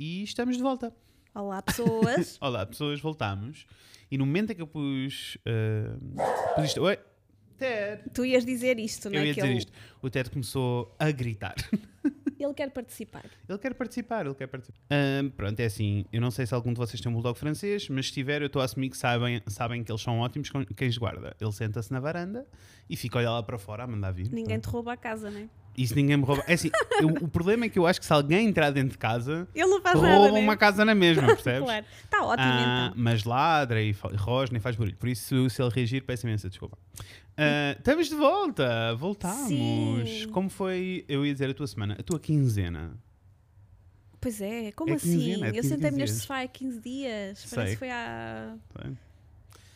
[0.00, 0.94] e estamos de volta.
[1.34, 2.38] Olá, pessoas.
[2.40, 3.66] Olá, pessoas, voltamos.
[4.10, 5.36] E no momento em que eu pus.
[5.46, 6.16] Uh,
[6.56, 6.82] pus isto.
[6.82, 6.98] Oi,
[7.58, 8.02] Ted!
[8.14, 9.26] tu ias dizer isto, não Eu é?
[9.26, 9.72] ia que dizer ele, isto.
[10.00, 11.54] O Ted começou a gritar.
[12.40, 13.26] ele quer participar.
[13.46, 14.80] Ele quer participar, ele quer participar.
[14.90, 16.06] Ahm, pronto, é assim.
[16.10, 18.46] Eu não sei se algum de vocês tem um bulldog francês, mas se tiver, eu
[18.46, 21.36] estou a assumir que sabem, sabem que eles são ótimos cães de guarda.
[21.38, 22.46] Ele senta-se na varanda
[22.88, 24.32] e fica a olhar lá para fora a mandar vir.
[24.32, 25.48] Ninguém te rouba a casa, não é?
[25.76, 26.42] E se ninguém me rouba.
[26.46, 28.98] É assim, eu- o problema é que eu acho que se alguém entrar dentro de
[28.98, 30.40] casa, Ele não faz nada, rouba né?
[30.40, 31.62] uma casa na mesma, percebes?
[31.64, 31.86] Claro.
[32.04, 33.02] Está ótimo, Ah, então.
[33.02, 34.96] Mas ladra e rosna e faz barulho.
[34.96, 36.76] Por isso, se ele reagir, peço imensa desculpa.
[37.36, 39.48] Ah, estamos de volta, voltámos.
[39.48, 40.28] Sim.
[40.32, 42.92] Como foi, eu ia dizer, a tua semana, a tua quinzena?
[44.20, 45.18] Pois é, como É assim?
[45.18, 47.38] quinzena, é eu 15 sentei-me neste sofá há 15 dias.
[47.38, 47.56] Sei.
[47.56, 48.54] Parece que foi há.
[48.82, 48.92] Sei.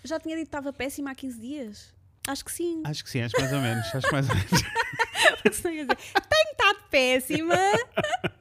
[0.05, 1.95] Já tinha dito que estava péssima há 15 dias.
[2.27, 2.83] Acho que sim.
[2.85, 3.87] Acho que sim, acho mais ou menos.
[3.95, 4.51] Acho mais ou menos.
[5.63, 7.55] Tenho estado péssima.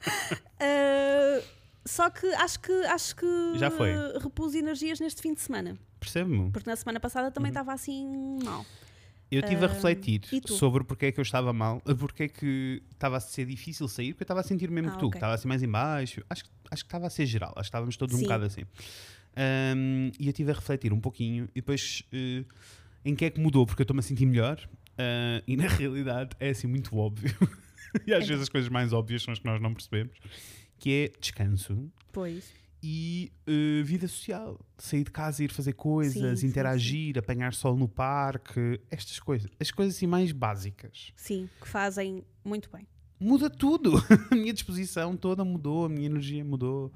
[0.60, 1.42] Ah,
[1.86, 3.26] só que acho que acho que
[3.56, 3.92] Já foi.
[4.22, 5.78] repus energias neste fim de semana.
[6.00, 6.52] Percebe-me?
[6.52, 8.66] Porque na semana passada também estava assim mal.
[9.32, 12.84] Eu estive a Ah, refletir sobre porque é que eu estava mal, porque é que
[12.92, 15.12] estava a ser difícil sair, porque eu estava a sentir mesmo Ah, que tu, ok.
[15.12, 16.24] que estava assim mais em baixo.
[16.30, 18.24] Acho, que- acho que estava a ser geral, acho que estávamos todos um Sim.
[18.26, 18.62] bocado assim.
[19.36, 22.44] Ahm, e eu estive a refletir um pouquinho e depois eh,
[23.04, 24.58] em que é que mudou, porque eu estou-me a sentir melhor
[24.98, 27.32] ah, e na realidade é assim muito óbvio.
[28.08, 28.28] e às É.
[28.28, 30.18] vezes as coisas mais óbvias são as que nós não percebemos,
[30.80, 32.52] que é descanso Pois.
[32.82, 34.60] e eh, vida social.
[34.78, 39.50] Sair de casa, ir fazer coisas, Sim, sim, interagir, apanhar sol no parque, estas coisas.
[39.60, 41.12] As coisas assim mais básicas.
[41.16, 42.86] Sim, que fazem muito bem.
[43.20, 43.94] Muda tudo.
[44.32, 46.92] a minha disposição toda mudou, a minha energia mudou.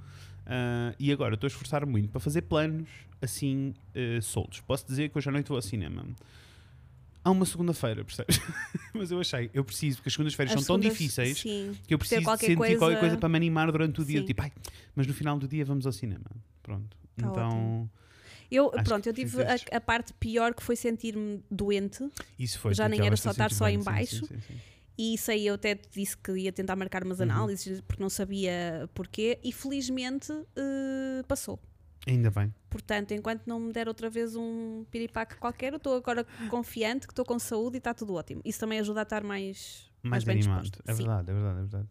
[0.45, 2.89] Ah, e agora estou a esforçar muito para fazer planos
[3.21, 3.73] assim
[4.21, 4.59] soltos.
[4.61, 6.05] Posso dizer que hoje à noite vou ao cinema.
[7.27, 8.39] Há uma segunda-feira, percebes?
[8.93, 11.75] Mas eu achei, eu preciso, porque as segundas-feiras As são tão segundas- difíceis Sim.
[11.85, 14.21] que eu preciso sentir coisa- qualquer coisa para me animar durante o dia.
[14.21, 14.25] Sim.
[14.25, 14.51] Tipo, ai,
[14.95, 16.25] mas no final do dia vamos ao cinema.
[16.63, 16.95] Pronto.
[17.17, 17.91] Tá então, ótimo.
[18.49, 22.07] Eu, Acho pronto, eu tive a, a parte pior que foi sentir-me doente
[22.39, 22.73] isso foi.
[22.73, 24.25] Já nem era só estar só em baixo.
[24.25, 24.53] sim, sim, sim.
[24.97, 27.23] e isso aí eu até disse que ia tentar marcar umas Uhum.
[27.25, 31.59] análises porque não sabia porquê e felizmente eh, passou.
[32.07, 32.53] Ainda bem.
[32.69, 37.11] Portanto, enquanto não me der outra vez um piripaque qualquer, eu estou agora confiante que
[37.11, 38.41] estou com saúde e está tudo ótimo.
[38.45, 40.61] Isso também ajuda a estar mais, Mais, bem animado.
[40.63, 40.83] disposto.
[40.87, 41.03] É Sim.
[41.03, 41.87] verdade, é verdade, é verdade.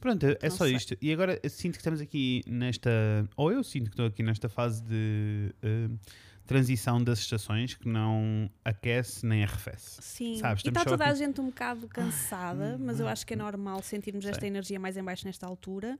[0.00, 0.74] Pronto, é Não só sei.
[0.76, 0.96] isto.
[1.02, 2.90] E agora sinto que estamos aqui nesta.
[3.36, 5.88] Ou eu sinto que estou aqui nesta fase de eh,
[6.46, 10.00] transição das estações que não aquece nem arrefece.
[10.00, 13.34] Sim, Sabes, e está toda a aqui- gente um bocado cansada, mas eu acho que
[13.34, 14.48] é normal sentirmos esta Sei.
[14.48, 15.98] energia mais em baixo nesta altura.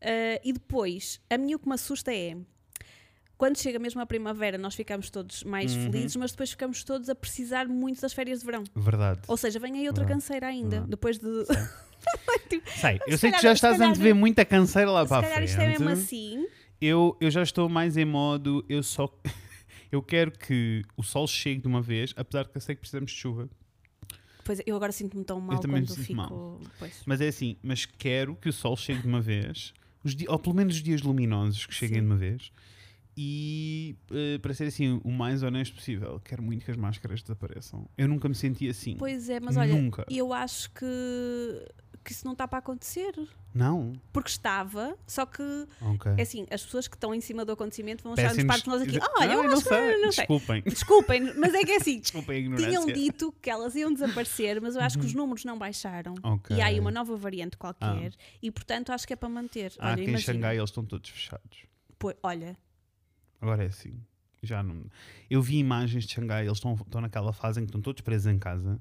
[0.00, 2.36] Ah, e depois, a mim o que me assusta é
[3.42, 5.90] quando chega mesmo a primavera, nós ficamos todos mais Uhum.
[5.90, 8.62] felizes, mas depois ficamos todos a precisar muito das férias de verão.
[8.72, 9.22] Verdade.
[9.26, 10.20] Ou seja, vem aí outra Verdade.
[10.22, 10.90] canseira ainda, Verdade.
[10.90, 11.26] depois de.
[12.80, 15.02] Sei, eu se sei que calhar- já se estás a calhar- antever muita canseira lá
[15.02, 15.48] Se para a calhar frente.
[15.50, 16.46] isto é mesmo assim.
[16.80, 18.64] eu, eu já estou mais em modo.
[18.68, 19.08] Eu só.
[19.90, 22.80] eu quero que o sol chegue de uma vez, apesar de que eu sei que
[22.82, 23.48] precisamos de chuva.
[24.44, 26.14] Pois eu agora sinto-me tão mal também me quando fico.
[26.14, 26.60] mal.
[26.78, 27.02] Pois.
[27.06, 29.74] Mas é assim, mas quero que o sol chegue de uma vez,
[30.04, 32.02] os ou pelo menos os dias luminosos que cheguem Sim.
[32.02, 32.52] de uma vez.
[33.16, 37.86] E eh, para ser assim o mais honesto possível, quero muito que as máscaras desapareçam.
[37.98, 38.96] Eu nunca me senti assim.
[38.96, 40.06] Pois é, mas olha, Nunca.
[40.10, 40.86] eu acho que,
[42.02, 43.12] que isso não está para acontecer.
[43.54, 43.92] Não?
[44.14, 45.42] Porque estava, só que
[45.82, 46.10] Ok.
[46.16, 48.98] É assim, as pessoas que estão em cima do acontecimento vão achar-nos de nós aqui.
[48.98, 50.00] Não, Olha, eu eu não acho que sei.
[50.00, 50.26] não sei.
[50.26, 50.62] Desculpem.
[50.62, 52.00] Desculpem, mas é que é assim.
[52.00, 55.58] Desculpem a Tinham dito que elas iam desaparecer, mas eu acho que os números não
[55.58, 56.14] baixaram.
[56.24, 56.32] Uhum.
[56.32, 56.56] Ok.
[56.56, 58.14] E há aí uma nova variante qualquer.
[58.42, 59.74] E portanto acho que é para manter.
[59.78, 60.32] Ah, olha, que em imagina.
[60.32, 61.66] Xangai eles estão todos fechados.
[61.98, 62.56] Pô, olha,
[63.42, 64.00] Agora é assim.
[64.42, 64.86] Já não.
[65.28, 68.32] Eu vi imagens de Xangai, eles estão, estão naquela fase em que estão todos presos
[68.32, 68.80] em casa.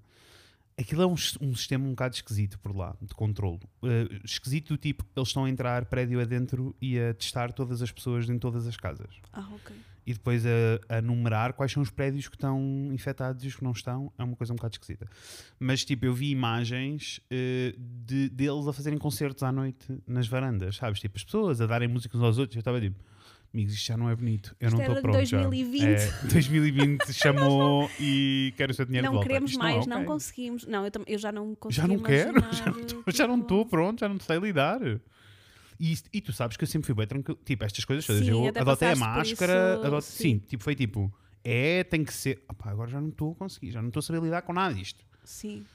[0.78, 3.60] Aquilo é um, um sistema um bocado esquisito por lá, de controlo.
[3.84, 7.92] Eh, esquisito do tipo, eles estão a entrar prédio adentro e a testar todas as
[7.92, 9.10] pessoas em todas as casas.
[9.34, 9.76] ah, ok.
[10.04, 13.64] E depois a, a numerar quais são os prédios que estão infectados e os que
[13.64, 14.12] não estão.
[14.18, 15.08] É uma coisa um bocado esquisita.
[15.60, 20.78] Mas tipo, eu vi imagens eh, de, deles a fazerem concertos à noite nas varandas,
[20.78, 21.00] sabes?
[21.00, 22.56] Tipo, as pessoas a darem música uns aos outros.
[22.56, 22.98] Eu estava tipo,
[23.54, 24.56] amigos, isto já não é bonito.
[24.60, 25.26] Eu Isto não era estou de pronto.
[25.26, 25.84] já." 2020.
[25.86, 29.28] É, 2020 chamou e quero o seu dinheiro de Não volta.
[29.28, 30.08] queremos mais, é não ok.
[30.08, 30.66] conseguimos.
[30.66, 31.82] Não, eu, eu já não consigo.
[31.82, 34.80] Já não quero, já não tipo, não estou pronto, já não sei lidar.
[35.80, 37.40] E, e tu sabes que eu sempre fui bem tranquilo.
[37.44, 38.28] Tipo, estas coisas todas.
[38.28, 39.76] Eu adotei a máscara.
[39.78, 40.24] isso, adote- sim.
[40.24, 40.38] sim.
[40.40, 41.12] tipo, foi tipo,
[41.44, 42.44] é, tem que ser.
[42.48, 44.74] Opá, agora já não estou a conseguir, já não estou a saber lidar com nada
[44.76, 45.04] disto.
[45.24, 45.66] Sim.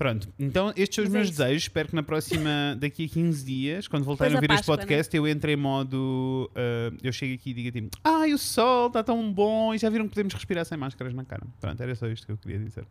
[0.00, 1.38] Pronto, então estes são os Mas é meus isso.
[1.38, 1.62] desejos.
[1.64, 5.14] Espero que na próxima, daqui a 15 dias, quando voltarem a ouvir este Páscoa, podcast,
[5.14, 6.50] eu entre em modo.
[6.56, 9.74] ah, eu chego aqui e digo tipo: Ai, o sol está tão bom!
[9.74, 11.42] E já viram que podemos respirar sem máscaras na cara.
[11.60, 12.86] Pronto, era só isto que eu queria dizer.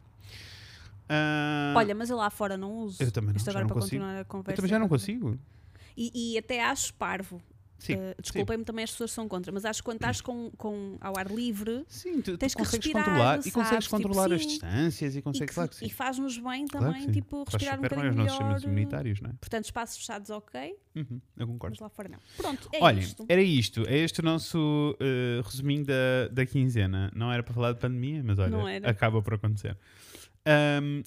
[1.09, 3.01] Ah, Olha, mas eu lá fora não uso.
[3.01, 4.01] eu também não, Isto já agora não para consigo.
[4.03, 4.55] continuar a Eu conversa.
[4.57, 5.39] também já não consigo.
[5.97, 7.41] E, e até acho parvo.
[7.79, 10.97] Sim, Uh, Desculpem-me também as pessoas são contra, mas acho que quando estás com, com
[10.99, 13.53] ao ar livre Sim, tu, tu Tens que consegues respirar, controlar e sabes?
[13.53, 14.47] consegues Tipo, controlar as sim.
[14.49, 15.85] distâncias e e, consegues, que- claro que sim.
[15.85, 17.11] e faz-nos bem Claro também, sim.
[17.13, 18.29] tipo, respirar um bocadinho melhor.
[18.29, 19.33] sistemas imunitários, não é?
[19.39, 21.73] Portanto, espaços fechados, ok, Uhum, eu concordo.
[21.75, 22.19] mas lá fora não.
[22.35, 23.25] Pronto, é Olhem, isto.
[23.29, 23.83] era isto.
[23.87, 27.09] É este o nosso eh, resuminho da, da quinzena.
[27.15, 28.57] Não era para falar de pandemia, mas olha,
[28.89, 29.77] acaba por acontecer.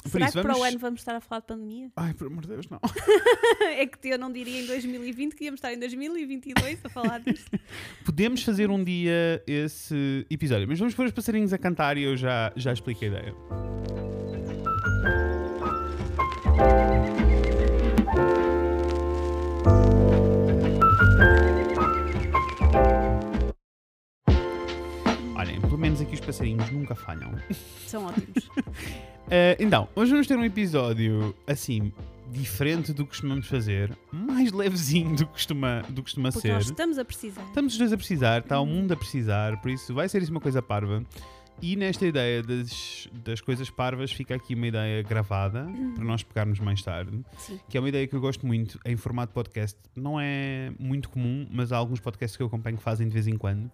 [0.03, 0.59] Por Será isso, que vamos...
[0.59, 1.91] para o ano vamos estar a falar de pandemia?
[1.97, 2.81] Ai, por amor de Deus, não.
[3.77, 7.51] é que eu não diria em 2020 que íamos estar em 2022 a falar disto.
[8.05, 12.17] Podemos fazer um dia esse episódio, mas vamos pôr os passarinhos a cantar e eu
[12.17, 14.12] já, já explico a ideia.
[26.33, 27.31] Passarinhos nunca falham.
[27.87, 28.47] São ótimos.
[28.47, 31.93] Uh, então, hoje vamos ter um episódio assim,
[32.31, 36.55] diferente do que costumamos fazer, mais levezinho do que costuma, do que costuma Porque ser.
[36.55, 37.45] nós estamos a precisar.
[37.45, 40.31] Estamos os dois a precisar, está o mundo a precisar, por isso vai ser isso
[40.31, 41.05] uma coisa parva.
[41.61, 46.59] E nesta ideia das, das coisas parvas fica aqui uma ideia gravada para nós pegarmos
[46.59, 47.61] mais tarde, Sim.
[47.69, 49.79] que é uma ideia que eu gosto muito em formato podcast.
[49.95, 53.29] Não é muito comum, mas há alguns podcasts que eu acompanho que fazem de vez
[53.29, 53.71] em quando,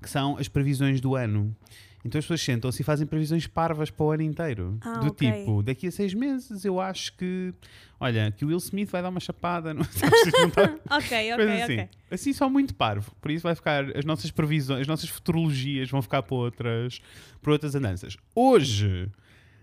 [0.00, 1.56] que são as previsões do ano.
[2.04, 4.76] Então as pessoas sentam-se e fazem previsões parvas para o ano inteiro.
[4.80, 5.30] Ah, do ok.
[5.32, 7.54] tipo, daqui a seis meses eu acho que,
[8.00, 9.72] olha, que o Will Smith vai dar uma chapada.
[9.72, 11.72] Não, sabes, não tá- Ok, ok, assim.
[11.74, 11.88] ok.
[12.10, 13.14] Assim só muito parvo.
[13.20, 17.00] Por isso vai ficar as nossas previsões, as nossas futurologias vão ficar para outras,
[17.40, 18.16] para outras andanças.
[18.34, 19.08] Hoje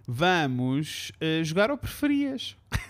[0.08, 2.56] vamos eh, jogar ao preferias.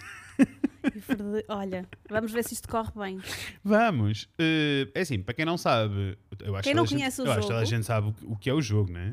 [1.47, 3.19] Olha, vamos ver se isto corre bem.
[3.63, 4.27] Vamos.
[4.39, 6.99] Eh, é assim, para quem não sabe, eu acho Quem que não toda a gente-
[6.99, 8.61] conhece o eu acho que a jogo- gente sabe o que- o que é o
[8.61, 9.11] jogo, né?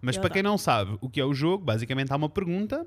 [0.00, 2.86] Mas Eu para quem não sabe o que é o jogo, basicamente há uma pergunta.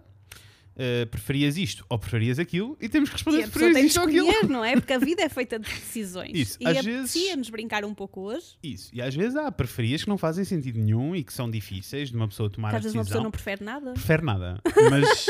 [0.83, 4.27] Eh, preferias isto ou preferias aquilo e temos que responder se preferias isto ou aquilo.
[4.49, 4.73] não é?
[4.73, 6.31] Porque a vida é feita de decisões.
[6.33, 8.57] Isso, e às apetecia-nos brincar um pouco hoje.
[8.63, 8.89] Isso.
[8.91, 12.15] E às vezes há preferias que não fazem sentido nenhum e que são difíceis de
[12.15, 13.19] uma pessoa tomar que a às vezes uma decisão.
[13.19, 13.93] pessoa não prefere nada.
[13.93, 14.59] prefere nada.
[14.89, 15.25] Mas,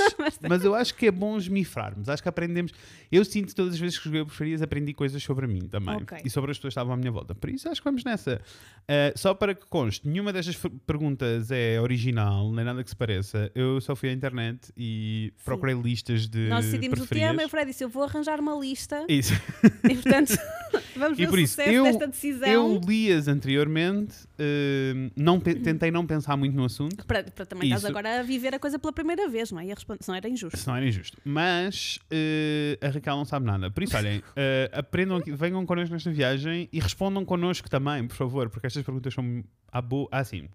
[0.47, 2.07] mas eu acho que é bom esmifrarmos.
[2.07, 2.71] Acho que aprendemos.
[3.11, 5.95] Eu sinto que todas as vezes que joguei o preferias aprendi coisas sobre mim também.
[5.97, 6.19] Ok.
[6.23, 7.35] E sobre as pessoas que estavam à minha volta.
[7.35, 8.41] Por isso acho que vamos nessa.
[8.83, 13.51] Uh, só para que conste, nenhuma destas perguntas é original, nem nada que se pareça.
[13.53, 17.29] Eu só fui à internet e procurei listas de Nós decidimos o preferias.
[17.31, 19.33] tema e o Fred disse: Eu vou arranjar uma lista Isso.
[19.89, 20.33] e, portanto,
[20.95, 22.47] vamos E ver por o isso, sucesso eu- desta decisão.
[22.49, 27.05] Eu li-as anteriormente, uh, não tentei não pensar muito no assunto.
[27.05, 27.89] Para, para também estás Isso.
[27.91, 29.65] agora a viver a coisa pela primeira vez, não é?
[29.65, 30.57] E a responder, senão era injusto.
[30.57, 31.17] Se não era injusto.
[31.25, 33.69] Mas eh, a Raquel não sabe nada.
[33.71, 38.15] Por isso, olhem, eh, aprendam aqui, venham connosco nesta viagem e respondam connosco também, por
[38.15, 40.07] favor, porque estas perguntas são à boa.
[40.11, 40.47] Ah, sim.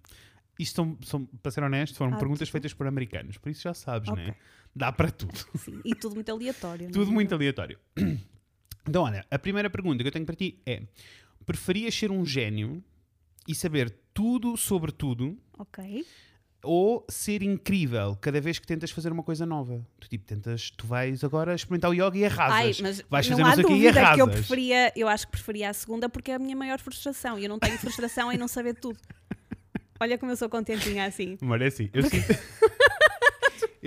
[0.59, 2.53] Isto são, são, para ser honesto, foram Ah, perguntas tudo.
[2.53, 4.25] feitas por americanos, por isso já sabes, Ok.
[4.25, 4.35] né?
[4.77, 5.33] Dá para tudo.
[5.57, 6.91] Sim, e tudo muito aleatório.
[6.93, 7.15] Tudo é?
[7.15, 7.79] muito aleatório.
[8.89, 10.81] Então, olha, a primeira pergunta que eu tenho para ti é:
[11.45, 12.81] preferias ser um gênio
[13.49, 16.07] e saber tudo sobre tudo Ok.
[16.63, 19.85] ou ser incrível cada vez que tentas fazer uma coisa nova?
[19.99, 22.81] Tu tipo, tentas, tu vais agora experimentar o yoga e Ai, arrasas.
[22.81, 24.35] mas vais fazer há não sei o quê e dúvida que eu arrasas.
[24.35, 27.49] preferia, eu acho que preferia a segunda porque é a minha maior frustração e eu
[27.49, 29.01] não tenho frustração em não saber tudo.
[29.99, 31.37] Olha como eu sou contentinha assim.
[31.41, 32.27] Mas é assim, eu sinto...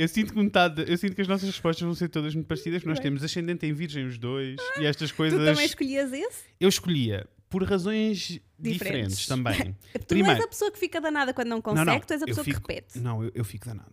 [0.02, 2.80] eu sinto que metade, eu sinto que as nossas respostas vão ser todas muito parecidas,
[2.82, 6.44] porque nós temos ascendente em virgem os dois e estas Tu coisas também escolhias esse?
[6.60, 9.28] eu escolhia por razões diferentes, Diferentes.
[9.28, 9.76] também.
[9.94, 12.22] Tu Primeiro- és a pessoa que fica danada quando não consegue, não, não, tu és
[12.22, 13.00] a eu pessoa fico- que repete.
[13.00, 13.92] Não, eu, eu fico danado.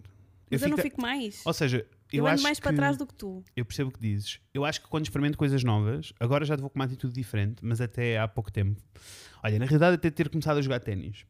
[0.51, 1.41] Mas eu não da- fico mais.
[1.45, 1.79] Ou seja,
[2.13, 3.43] eu, Eu, ando acho mais para trás do que tu.
[3.57, 4.39] Eu percebo o que dizes.
[4.55, 7.81] Eu acho que quando experimento coisas novas, agora já vou com uma atitude diferente, mas
[7.81, 8.81] até há pouco tempo.
[9.43, 11.25] Olha, na realidade, até ter começado a jogar ténis.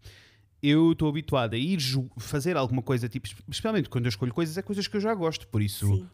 [0.63, 1.79] Eu estou habituado a ir
[2.19, 5.47] fazer alguma coisa, tipo, especialmente quando eu escolho coisas, é coisas que eu já gosto,
[5.49, 6.09] por isso Sim.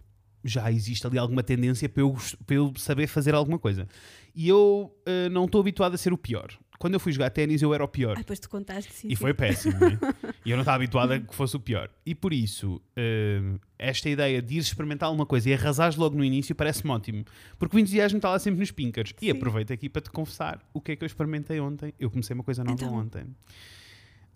[0.44, 3.86] já existe ali alguma tendência para eu, para eu saber fazer alguma coisa.
[4.34, 6.50] E eu eh, não estou habituado a ser o pior.
[6.78, 8.14] Quando eu fui jogar ténis, eu era o pior.
[8.16, 9.06] Ah, depois tu contaste sim.
[9.06, 9.14] E sim.
[9.14, 9.96] foi péssimo, né?
[10.44, 11.88] E eu não estava habituado a que fosse o pior.
[12.04, 16.24] E por isso, hum, esta ideia de ir experimentar alguma coisa e arrasares logo no
[16.24, 17.24] início parece-me ótimo.
[17.56, 19.14] Porque o entusiasmo está lá sempre nos pinkers.
[19.22, 21.94] E aproveito aqui para te confessar o que é que eu experimentei ontem.
[22.00, 22.92] Eu comecei uma coisa nova Então.
[22.92, 23.26] ontem.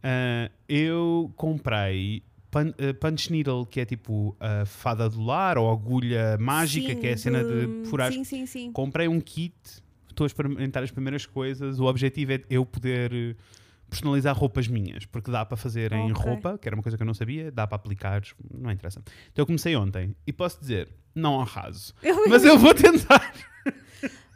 [0.08, 5.68] Ah, eu comprei pun- ah, punch needle, que é tipo a fada do lar, ou
[5.70, 8.12] agulha mágica, Sim, que é a cena de furar.
[8.12, 8.70] Sim, sim, sim.
[8.72, 9.54] Comprei um kit,
[10.08, 11.80] estou a experimentar as primeiras coisas.
[11.80, 13.36] O objetivo é eu poder
[13.90, 16.24] personalizar roupas minhas, porque dá para fazer em Ok.
[16.24, 18.22] roupa, que era uma coisa que eu não sabia, dá para aplicar,
[18.52, 19.00] não interessa.
[19.32, 23.32] Então eu comecei ontem e posso dizer, não arraso, Eu- mas eu vou tentar.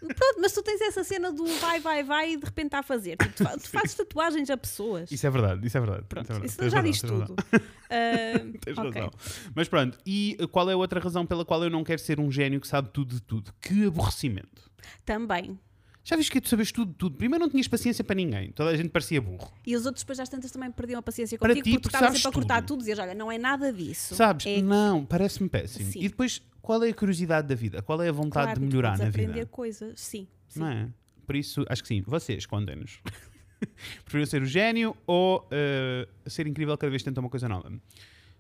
[0.00, 2.82] Pronto, mas tu tens essa cena do vai, vai, vai e de repente está a
[2.82, 3.16] fazer.
[3.18, 5.12] Tipo, tu, fa- tu fazes tatuagens a pessoas.
[5.12, 6.04] Isso é verdade, isso é verdade.
[6.08, 6.50] Pronto, isso é verdade.
[6.66, 7.36] isso já diz tudo.
[7.92, 8.92] Ah, Tens ok.
[8.92, 9.10] razão.
[9.52, 12.30] Mas pronto, e qual é a outra razão pela qual eu não quero ser um
[12.30, 13.52] gênio que sabe tudo de tudo?
[13.60, 14.70] Que aborrecimento.
[15.04, 15.58] Também.
[16.04, 17.16] Já viste que tu sabes tudo, tudo.
[17.16, 18.52] Primeiro não tinhas paciência para ninguém.
[18.52, 19.52] Toda a gente parecia burro.
[19.66, 21.96] E os outros depois às tantas também perdiam a paciência Para contigo ti, porque porque
[21.96, 22.78] estavas sempre a cortar tudo.
[22.78, 24.14] e dizias, olha, não é nada disso.
[24.14, 24.46] Sabes?
[24.46, 25.90] É Não, parece-me péssimo.
[25.92, 25.98] Sim.
[26.00, 27.82] E depois, qual é a curiosidade da vida?
[27.82, 29.46] Qual é a vontade claro, de melhorar na aprender vida?
[29.46, 30.00] coisas.
[30.00, 30.60] Sim, sim.
[30.60, 30.88] Não é?
[31.26, 32.02] Por isso, acho que sim.
[32.02, 33.00] Vocês, contem-nos.
[34.04, 37.72] Preferiram ser o gênio ou eh, ser incrível cada vez que tentam uma coisa nova?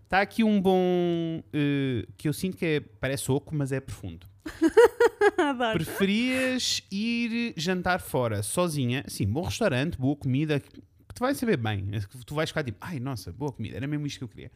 [0.04, 1.42] Está aqui um bom.
[1.52, 4.26] eh, que eu sinto que é, parece oco, mas é profundo.
[5.74, 9.04] Preferias ir jantar fora sozinha?
[9.06, 10.80] Sim, bom restaurante, boa comida, que
[11.14, 11.86] te vai saber bem.
[12.26, 14.50] Tu vais ficar tipo, ai nossa, boa comida, era mesmo isto que eu queria.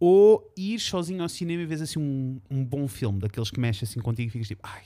[0.00, 3.86] Ou ir sozinho ao cinema e vês assim um, um bom filme, daqueles que mexem
[3.86, 4.82] assim contigo e ficas tipo, ai,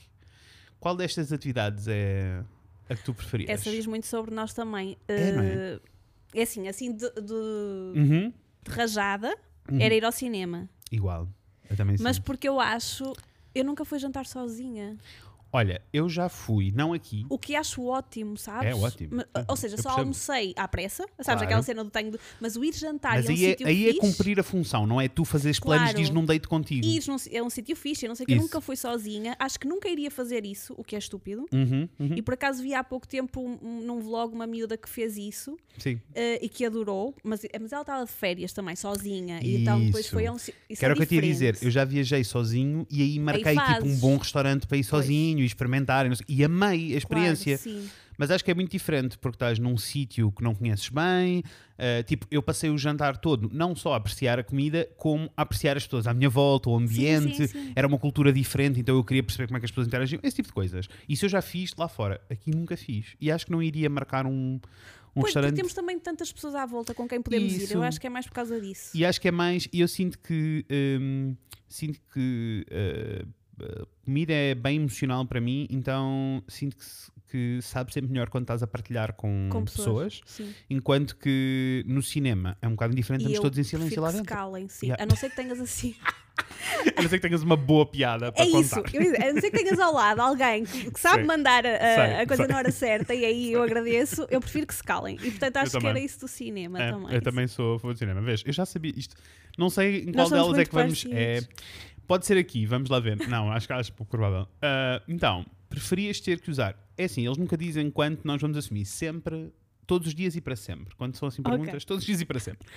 [0.79, 2.43] qual destas atividades é
[2.89, 3.49] a que tu preferias?
[3.49, 4.97] Essa diz muito sobre nós também.
[5.07, 5.53] É, não é?
[5.55, 5.79] Eh,
[6.35, 7.33] é assim, assim de, de-
[7.99, 9.35] Uhum, de rajada,
[9.71, 9.79] uhum.
[9.79, 10.69] era ir ao cinema.
[10.91, 11.29] Igual,
[11.69, 12.21] eu também Mas sim.
[12.21, 13.13] porque eu acho.
[13.55, 14.97] Eu nunca fui jantar sozinha.
[15.55, 18.69] Olha, eu já fui, não aqui, O que acho ótimo, sabes?
[18.69, 19.15] É ótimo.
[19.17, 19.45] Ma- Uhum.
[19.47, 20.01] Ou seja, Eu só percebo.
[20.01, 21.03] almocei à pressa.
[21.03, 21.43] Sabes Claro.
[21.43, 22.19] aquela cena do tenho de...
[22.41, 24.43] Mas o ir jantar mas e é um aí, é, sítio aí é cumprir a
[24.43, 25.97] função, não é tu fazeres planos Claro.
[25.97, 26.85] diz num date contigo.
[26.85, 28.43] Ir num, é um sítio fixe, eu não sei que eu Isso.
[28.45, 29.35] nunca fui sozinha.
[29.39, 31.45] Acho que nunca iria fazer isso, o que é estúpido.
[31.53, 34.75] Uhum, uhum, E por acaso vi há pouco tempo um- um- num vlog uma miúda
[34.77, 35.99] que fez isso Sim.
[36.13, 39.39] eh, e que adorou, mas, mas ela estava de férias também, sozinha.
[39.41, 40.13] E então depois Isso.
[40.13, 41.57] foi a um si- isso Que era é o que eu te ia dizer.
[41.61, 45.47] Eu já viajei sozinho e aí marquei tipo um bom restaurante para ir sozinho e
[45.47, 47.57] experimentar e, não sei- e amei a experiência.
[47.57, 47.89] Claro, sim.
[48.17, 51.39] Mas acho que é muito diferente porque estás num sítio que não conheces bem.
[51.77, 55.41] uh, tipo, eu passei o jantar todo não só a apreciar a comida, como a
[55.41, 57.35] apreciar as pessoas à minha volta, o ambiente.
[57.35, 57.73] sim, sim.
[57.75, 60.21] Era uma cultura diferente, então eu queria perceber como é que as pessoas interagiam.
[60.23, 60.87] Esse tipo de coisas.
[61.09, 62.21] Isso eu já fiz lá fora.
[62.29, 63.15] Aqui nunca fiz.
[63.19, 65.55] E acho que não iria marcar um, um Pois, porque restaurante.
[65.57, 67.63] temos também tantas pessoas à volta com quem podemos ir.
[67.63, 67.73] Isso.
[67.73, 68.91] Eu acho que é mais por causa disso.
[68.95, 69.67] E acho que é mais.
[69.73, 70.65] E eu sinto que.
[70.71, 71.35] hum,
[71.67, 72.65] sinto que.
[72.71, 73.27] uh,
[74.03, 76.85] comida é bem emocional para mim, então sinto que,
[77.31, 80.19] que sabe sempre melhor quando estás a partilhar com, com pessoas.
[80.21, 80.49] pessoas.
[80.69, 84.25] Enquanto que no cinema é um bocado diferente, estamos todos em silêncio lá dentro.
[84.27, 84.87] calem, sim.
[84.87, 85.03] Yeah.
[85.03, 85.95] A não ser que tenhas assim.
[86.97, 88.75] A não ser que tenhas uma boa piada para É isso.
[88.75, 88.93] contar.
[88.93, 91.23] ia dizer, A não ser que tenhas ao lado alguém que, que sabe Sei.
[91.23, 92.51] mandar a, a- Sei, a coisa sei.
[92.51, 94.27] na hora certa e aí eu agradeço.
[94.29, 95.15] Eu prefiro que se calem.
[95.23, 97.13] E portanto acho que era isso do cinema É, também.
[97.15, 98.21] eu também sou fã de cinema.
[98.21, 99.15] Vês, eu já sabia isto.
[99.57, 101.05] Não sei em qual delas é que vamos.
[101.09, 101.39] É.
[102.07, 103.27] pode ser aqui, vamos lá ver.
[103.27, 104.47] Não, acho que acho pouco provável.
[104.61, 106.77] Ah, então, preferias ter que usar.
[106.97, 108.85] É assim, eles nunca dizem quanto nós vamos assumir.
[108.85, 109.51] Sempre,
[109.85, 110.95] todos os dias e para sempre.
[110.95, 112.67] Quando são assim perguntas, todos os dias e para sempre.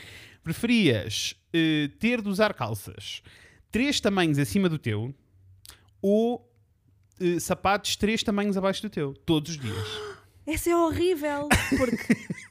[0.42, 3.22] Preferias eh, ter de usar calças
[3.70, 5.14] três tamanhos acima do teu
[6.00, 6.50] ou
[7.20, 9.86] eh, sapatos três tamanhos abaixo do teu, todos os dias?
[10.46, 11.48] Essa é horrível.
[11.76, 12.16] Porque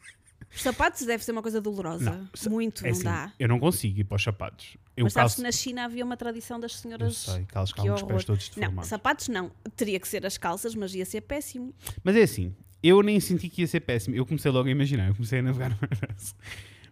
[0.58, 2.12] os sapatos deve ser uma coisa dolorosa.
[2.12, 3.32] Não, Muito, É não assim, dá.
[3.40, 4.76] eu não consigo ir para os sapatos.
[4.96, 5.36] Eu Mas sabes calço.
[5.38, 7.18] que na China havia uma tradição das Eu senhoras.
[7.18, 8.90] sei, calço que calmo os pés todos Não, deformados.
[8.90, 9.52] sapatos não.
[9.76, 11.74] Teria que ser as calças, mas ia ser péssimo.
[12.04, 14.16] Mas é assim, eu nem senti que ia ser péssimo.
[14.16, 15.78] Eu comecei logo a imaginar, eu comecei a navegar no.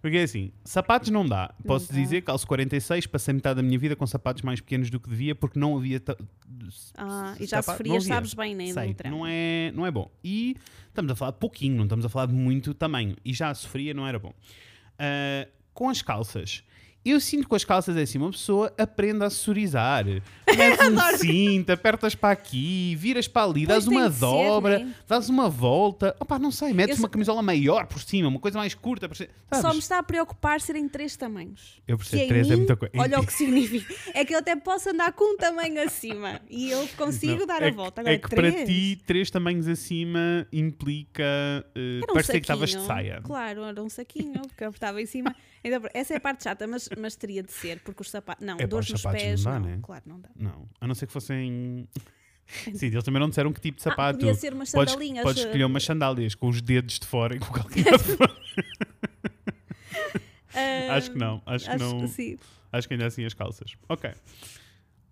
[0.05, 1.51] Porque é assim, sapatos não dá.
[1.65, 1.97] Posso dá.
[1.99, 5.33] dizer, calço 46, passei metade da minha vida com sapatos mais pequenos do que devia,
[5.33, 5.99] porque não havia.
[6.95, 8.71] Ah, e já sapato- sofrias, não sabes bem, né?
[8.71, 10.11] Sei, não é, não é bom.
[10.23, 10.57] E
[10.89, 13.15] estamos a falar de pouquinho, não estamos a falar de muito tamanho.
[13.25, 14.31] E já sofria, não era bom.
[14.99, 16.63] Ah, com as calças.
[17.05, 20.05] Eu sinto que com as calças é assim, uma pessoa aprende a acessorizar.
[20.55, 24.79] Metes um cinto, apertas para aqui, viras para ali, dás Pois uma de ser, dobra,
[24.79, 24.93] né?
[25.07, 26.15] dás uma volta.
[26.19, 29.07] Opá, não sei, metes Eu uma só- camisola maior por cima, uma coisa mais curta.
[29.09, 31.81] Por cima, Só me está a preocupar serem três tamanhos.
[31.87, 32.93] Eu Que percebo, em três é mim, muita coisa.
[32.97, 33.93] Olha o que significa.
[34.13, 37.61] É que eu até posso andar com um tamanho acima e eu consigo Não, dar
[37.61, 38.01] é a que- volta.
[38.01, 41.23] Agora, é que três, para ti, três tamanhos acima implica
[41.75, 43.19] uh, um parecer que estavas de saia.
[43.23, 45.35] Claro, era um saquinho, porque eu estava em cima.
[45.67, 48.45] Então, essa é a parte chata, mas, mas teria de ser, porque os sapatos.
[48.45, 49.43] Não, É dores os nos pés.
[49.43, 49.79] não dá, não, né?
[49.81, 50.29] claro, não dá.
[50.35, 51.87] Não, a não ser que fossem.
[52.75, 54.19] Sim, eles também não disseram que tipo de Ah, sapato.
[54.19, 55.23] podia ser umas sandalinhas.
[55.23, 57.83] podes eh, escolher umas sandálias com os dedos de fora e com de
[58.15, 58.35] fora.
[60.53, 62.07] ah, Acho que não, acho que não.
[62.07, 62.37] sim.
[62.71, 63.75] Acho que ainda assim as calças.
[63.89, 64.11] Ok.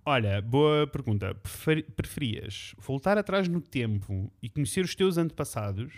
[0.06, 1.34] Olha, boa pergunta.
[1.34, 5.92] Prefer- preferias voltar atrás no tempo e conhecer os teus antepassados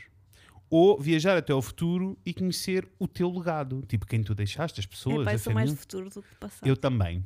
[0.70, 3.84] ou viajar até ao futuro e conhecer o teu legado?
[3.88, 6.68] Tipo, quem tu deixaste, as pessoas, a eu mais futuro do que passado.
[6.68, 7.24] Eu também.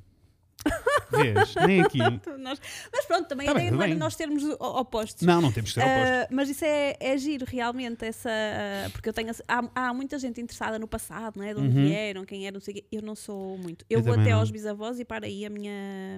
[1.11, 1.55] Vês?
[1.65, 1.97] Nem aqui.
[2.37, 3.97] Nós- Mas pronto, também Tá é bem, tudo humano bem.
[3.97, 5.25] nós termos opostos.
[5.25, 6.09] Não, não temos que ser opostos.
[6.09, 10.19] Ah, mas isso é, é giro realmente, essa, ah, porque eu tenho há, há muita
[10.19, 11.53] gente interessada no passado, não é?
[11.53, 11.85] De onde Uhum.
[11.87, 12.85] vieram, quem era, não sei o quê.
[12.91, 13.85] Eu não sou muito.
[13.89, 14.39] Eu, Eu vou até não.
[14.39, 15.71] aos bisavós e para aí a minha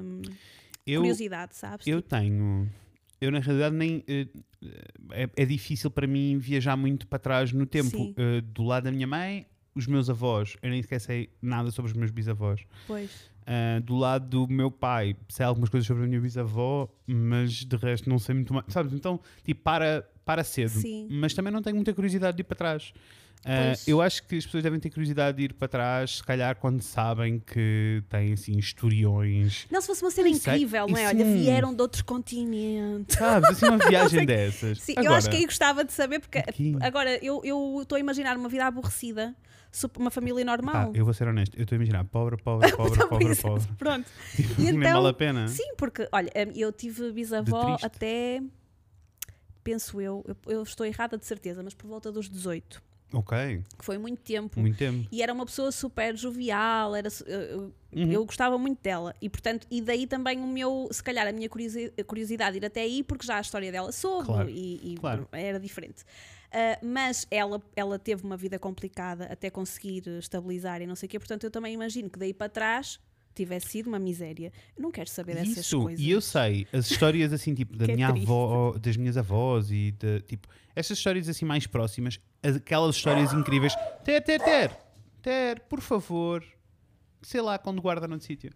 [0.04, 0.22] hum,
[0.86, 1.86] Eu, curiosidade, sabes?
[1.88, 2.70] eu Tipo, tenho.
[3.22, 4.04] Eu, na realidade, nem.
[4.08, 4.28] eh,
[5.12, 8.14] É, é difícil para mim viajar muito para trás no tempo.
[8.18, 10.58] Eh, do lado da minha mãe, os meus avós.
[10.62, 12.62] Eu nem sequer sei nada sobre os meus bisavós.
[12.88, 13.30] pois.
[13.44, 17.76] Ah, do lado do meu pai, sei algumas coisas sobre a minha bisavó, mas de
[17.76, 18.66] resto não sei muito mais.
[18.70, 18.94] Sabes?
[18.94, 21.08] Então, tipo, para, para cedo, Sim.
[21.10, 22.94] mas também não tenho muita curiosidade de ir para trás.
[23.44, 23.88] Pois.
[23.88, 26.82] eu acho que as pessoas devem ter curiosidade de ir para trás, se calhar quando
[26.82, 29.66] sabem que têm assim historiões.
[29.72, 30.54] Não, se fosse uma cena sei.
[30.54, 31.08] incrível, não é?
[31.08, 33.18] Olha, não- vieram de outros continentes.
[33.18, 34.80] Sabes, assim uma viagem dessas.
[34.82, 36.76] Sim, Agora, eu acho que aí gostava de saber, porque Aqui.
[36.82, 37.42] agora eu
[37.82, 39.36] estou a imaginar uma vida aborrecida,
[39.98, 40.92] uma família normal.
[40.94, 43.68] eu vou ser honesto, eu estou a imaginar pobre, pobre, pobre, Então, pobre, isso- pobre.
[43.80, 44.08] Pronto.
[44.36, 45.48] Tipo, E nem então- vale a pena.
[45.48, 48.40] Sim, porque, olha, hum, eu tive bisavó até,
[49.64, 52.82] penso eu, eu, eu estou errada de certeza, mas por volta dos 18,
[53.14, 54.60] Ok, que foi muito tempo.
[54.60, 55.08] muito tempo.
[55.12, 58.10] E era uma pessoa super jovial, era, eu, Uhum.
[58.12, 59.14] eu gostava muito dela.
[59.22, 62.82] E portanto, e daí também o meu, se calhar a minha curiosi- curiosidade ir até
[62.82, 65.28] aí, porque já a história dela soube Claro, e, e claro.
[65.34, 66.04] era diferente.
[66.54, 71.10] Ah, mas ela, ela teve uma vida complicada até conseguir estabilizar e não sei o
[71.10, 73.00] quê, portanto eu também imagino que daí para trás
[73.34, 74.52] tivesse sido uma miséria.
[74.76, 76.04] Eu não quero saber dessas Isso, coisas.
[76.04, 78.26] e eu sei, as histórias assim, tipo, da é minha triste.
[78.26, 83.74] avó, das minhas avós e de, tipo, essas histórias assim mais próximas, aquelas histórias incríveis.
[84.04, 84.72] Ter, ter, ter,
[85.22, 86.44] ter, por favor,
[87.22, 88.52] sei lá, quando guarda no sítio.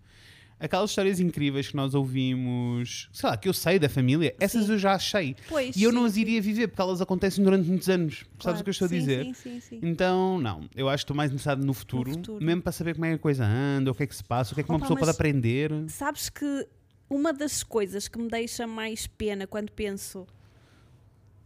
[0.57, 4.71] Aquelas histórias incríveis que nós ouvimos, sei lá, que eu sei da família, essas Sim.
[4.71, 5.35] eu já sei.
[5.49, 8.19] Pois, E eu não sim, as iria viver porque elas acontecem durante muitos anos.
[8.39, 8.59] Sabes claro.
[8.61, 9.25] o que eu estou Sim, a dizer?
[9.25, 9.79] Sim, sim, sim.
[9.83, 10.69] Então, não.
[10.73, 12.43] Eu acho que estou mais interessado no futuro, futuro.
[12.43, 14.53] mesmo para saber como é que a coisa anda, o que é que se passa,
[14.53, 15.71] o que é que uma Opa, pessoa pode aprender.
[15.89, 16.67] Sabes que
[17.09, 20.25] uma das coisas que me deixa mais pena quando penso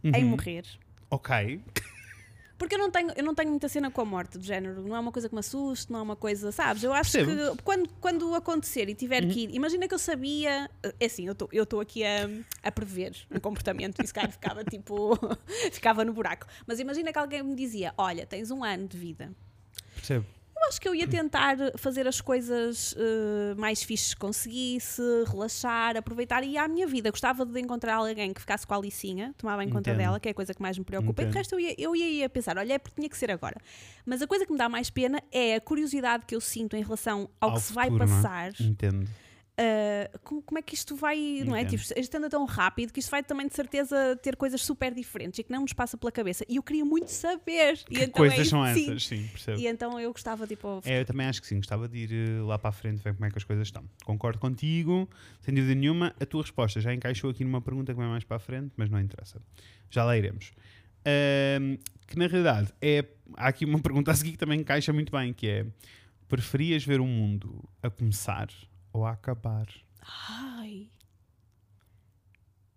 [0.04, 0.30] em Uhum.
[0.30, 0.64] morrer
[1.10, 1.60] Ok.
[2.60, 4.82] Porque eu não, tenho, eu não tenho muita cena com a morte, do género.
[4.82, 6.52] Não é uma coisa que me assuste, não é uma coisa.
[6.52, 6.84] Sabes?
[6.84, 7.32] Eu acho Percebo.
[7.32, 7.56] Uhum.
[7.56, 10.70] que quando, quando acontecer e tiver que ir, imagina que eu sabia.
[11.00, 12.28] É assim, eu estou aqui a,
[12.62, 15.18] a prever um comportamento e se calhar ficava tipo.
[15.72, 16.46] ficava no buraco.
[16.66, 19.32] Mas imagina que alguém me dizia: Olha, tens um ano de vida.
[19.94, 20.26] Percebo.
[20.62, 25.96] Eu acho que eu ia tentar fazer as coisas eh, mais fixes que conseguisse, relaxar,
[25.96, 27.10] aproveitar e ir à minha vida.
[27.10, 29.98] Gostava de encontrar alguém que ficasse com a Alicinha, tomava em conta Entendo.
[29.98, 31.22] dela, que é a coisa que mais me preocupa.
[31.22, 31.38] E de Entendo.
[31.38, 33.56] resto eu ia, eu ia, ia pensar, olha, é porque tinha que ser agora.
[34.04, 36.82] Mas a coisa que me dá mais pena é a curiosidade que eu sinto em
[36.82, 37.98] relação ao, Ao que se vai é?
[37.98, 38.52] passar.
[38.60, 39.08] Entendo.
[39.60, 41.66] Uh, como, como é que isto vai, não é?
[41.66, 45.38] Tipo, isto anda tão rápido que isto vai também de certeza ter coisas super diferentes
[45.38, 46.46] e que não nos passa pela cabeça.
[46.48, 47.78] E eu queria muito saber.
[47.90, 48.82] E Que então é coisas isso, são sim.
[48.84, 49.06] essas?
[49.06, 49.60] Sim, percebo.
[49.60, 52.40] E então eu gostava, tipo, É, eu também acho que sim, gostava de ir eh,
[52.40, 53.84] lá para a frente ver como é que as coisas estão.
[54.04, 55.06] Concordo contigo,
[55.40, 56.14] sem dúvida nenhuma.
[56.18, 58.88] A tua resposta já encaixou aqui numa pergunta que vai mais para a frente, mas
[58.88, 59.42] não interessa.
[59.90, 60.52] Já lá iremos.
[61.04, 63.04] Ahm, que na realidade é.
[63.36, 65.66] Há aqui uma pergunta a seguir que também encaixa muito bem, que é
[66.28, 68.48] preferias ver o mundo a começar
[68.92, 69.66] ou a acabar?
[70.28, 70.88] ai,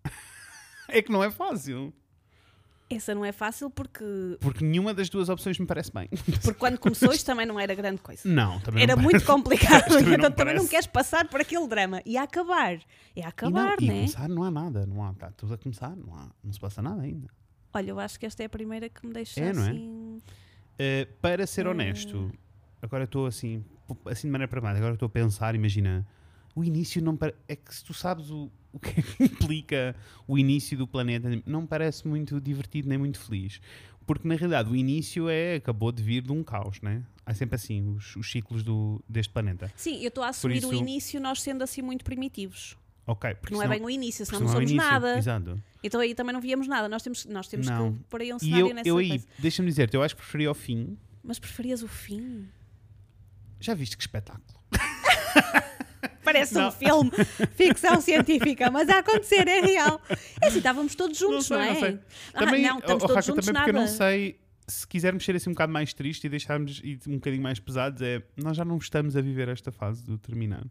[0.88, 1.92] É que não é fácil.
[2.90, 4.04] essa não é fácil porque,
[4.40, 6.08] Porque nenhuma das duas opções me parece bem.
[6.42, 8.28] porque quando começou isto também não era grande coisa.
[8.28, 10.68] Não, também Era não muito complicado, Também não então também não parece.
[10.68, 12.00] queres passar por aquele drama.
[12.04, 12.74] E a acabar.
[13.16, 13.94] É a E, acabar, não, e né?
[13.94, 16.80] começar não há nada, não há, está tudo a começar, não, há, não se passa
[16.82, 17.28] nada ainda.
[17.72, 19.70] Olha, eu acho que esta é a primeira que me deixa É, não é?
[19.70, 20.18] assim.
[20.74, 21.68] Uh, para ser Eh.
[21.70, 22.30] honesto,
[22.82, 23.64] agora estou assim,
[24.06, 26.06] assim de maneira pragmática, agora estou a pensar, imagina,
[26.54, 27.34] o início não pare...
[27.48, 29.94] é que se tu sabes o, o que é que implica
[30.26, 33.60] o início do planeta, não me parece muito divertido nem muito feliz.
[34.06, 37.02] Porque na realidade o início é acabou de vir de um caos, né?
[37.24, 39.72] Há sempre assim os, os ciclos do, deste planeta.
[39.76, 42.76] Sim, eu estou a assumir o isso- início nós sendo assim muito primitivos.
[43.06, 45.18] Ok, porque Não é senão- bem o início, senão não é o somos início, nada.
[45.18, 45.62] Exato.
[45.82, 46.86] Então aí também não víamos nada.
[46.88, 47.94] Nós temos, nós temos Não.
[47.94, 50.20] que pôr aí um E cenário eu, nessa eu aí, deixa-me dizer-te, eu acho que
[50.22, 50.98] preferia ao fim.
[51.22, 52.46] Mas preferias o fim?
[53.64, 54.60] Já viste que espetáculo?
[56.22, 56.72] Parece um Não.
[56.72, 57.10] filme,
[57.56, 60.00] ficção científica, mas a acontecer, é real.
[60.42, 61.92] É assim, estávamos todos juntos, não, sei, é?
[61.92, 62.00] não.
[62.34, 63.64] Ah, Também, não, estamos oh, todos Raquel, juntos também nada.
[63.72, 66.98] porque eu não sei se quisermos ser assim um bocado mais triste e deixarmos ir
[67.06, 70.64] um bocadinho mais pesados, é nós já não estamos a viver esta fase do terminar.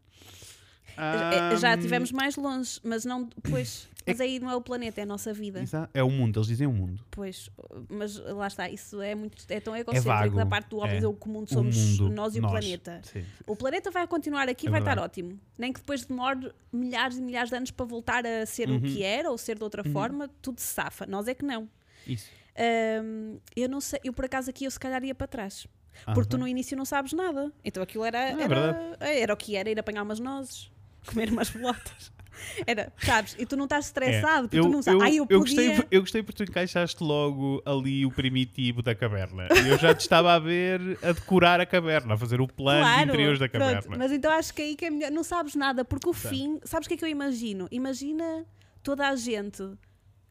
[0.97, 3.87] É, Já estivemos mais longe, mas não depois.
[4.05, 5.61] É Mas aí não é o planeta, é a nossa vida.
[5.61, 7.03] exa- É o mundo, eles dizem o mundo.
[7.09, 7.49] Pois,
[7.89, 10.95] mas lá está, isso é muito é tão egocêntrico vago, da parte do homem é.
[10.95, 12.51] dizer o que o mundo O somos mundo, nós e o nós.
[12.51, 12.99] planeta.
[13.03, 13.23] Sim.
[13.47, 15.05] O planeta vai continuar aqui É e vai estar verdade.
[15.21, 15.39] ótimo.
[15.57, 18.81] Nem que depois demore milhares e milhares de anos para voltar a ser o Uhum.
[18.81, 21.05] que era ou ser de outra forma, tudo se safa.
[21.05, 21.69] Nós é que não.
[22.05, 22.29] Isso.
[22.57, 25.65] Ahm, eu não sei, eu por acaso aqui eu se calhar ia para trás.
[26.13, 27.51] Porque tu no início não sabes nada.
[27.63, 30.71] Então aquilo era, é era, era o que era, ir apanhar umas nozes,
[31.05, 32.11] comer umas bolotas.
[32.67, 33.35] Era, sabes?
[33.39, 34.59] E tu não estás estressado, porque É.
[34.59, 34.99] Eu, tu não sabes.
[34.99, 35.67] eu, Ai, eu, eu podia...
[35.69, 39.47] gostei, eu gostei porque tu encaixaste logo ali o primitivo da caverna.
[39.67, 43.03] Eu já te estava a ver a decorar a caverna, a fazer o plano de
[43.03, 43.63] interiores da pronto.
[43.65, 43.97] caverna.
[43.97, 45.11] Mas então acho que aí que é melhor.
[45.11, 46.29] Não sabes nada, porque o Tá.
[46.29, 47.67] fim, sabes o que é que eu imagino?
[47.71, 48.45] Imagina
[48.81, 49.63] toda a gente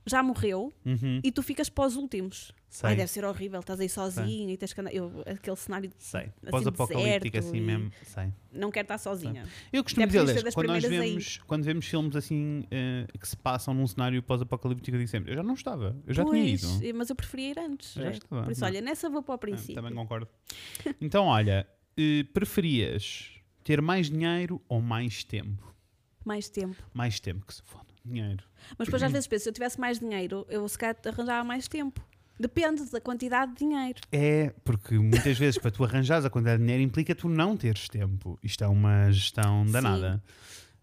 [0.06, 2.52] já morreu Uhum, e tu ficas para os últimos.
[2.68, 4.92] sei, Ai, deve ser horrível, estás aí sozinho e tens que andar.
[4.94, 6.20] Eu, aquele cenário, sei.
[6.22, 8.32] assim, Pós-apocalíptico assim mesmo, sei.
[8.52, 9.44] não quero estar sozinha.
[9.72, 11.08] Eu costumo dizer, quando nós primeiras aí.
[11.10, 15.32] vemos, quando vemos filmes assim eh, que se passam num cenário pós-apocalíptico, eu digo sempre,
[15.32, 16.98] eu já não estava, eu já tinha Pois, ido.
[16.98, 17.92] mas eu preferia ir antes.
[17.94, 18.10] Já é.
[18.12, 18.68] estava, Por isso, não.
[18.68, 19.74] olha, nessa vou para o Ah, princípio.
[19.74, 20.28] também concordo.
[21.00, 23.30] Então, olha, eh, preferias
[23.62, 25.72] ter mais dinheiro ou mais tempo?
[26.24, 26.76] Mais tempo.
[26.94, 27.91] Mais tempo que se foda.
[28.04, 28.42] Dinheiro.
[28.78, 31.68] Mas depois às vezes penso, se eu tivesse mais dinheiro, eu se calhar arranjava mais
[31.68, 32.00] tempo.
[32.40, 34.00] Depende da quantidade de dinheiro.
[34.10, 37.88] É, porque muitas vezes para tu arranjares a quantidade de dinheiro implica tu não teres
[37.88, 38.38] tempo.
[38.42, 40.22] Isto é uma gestão danada.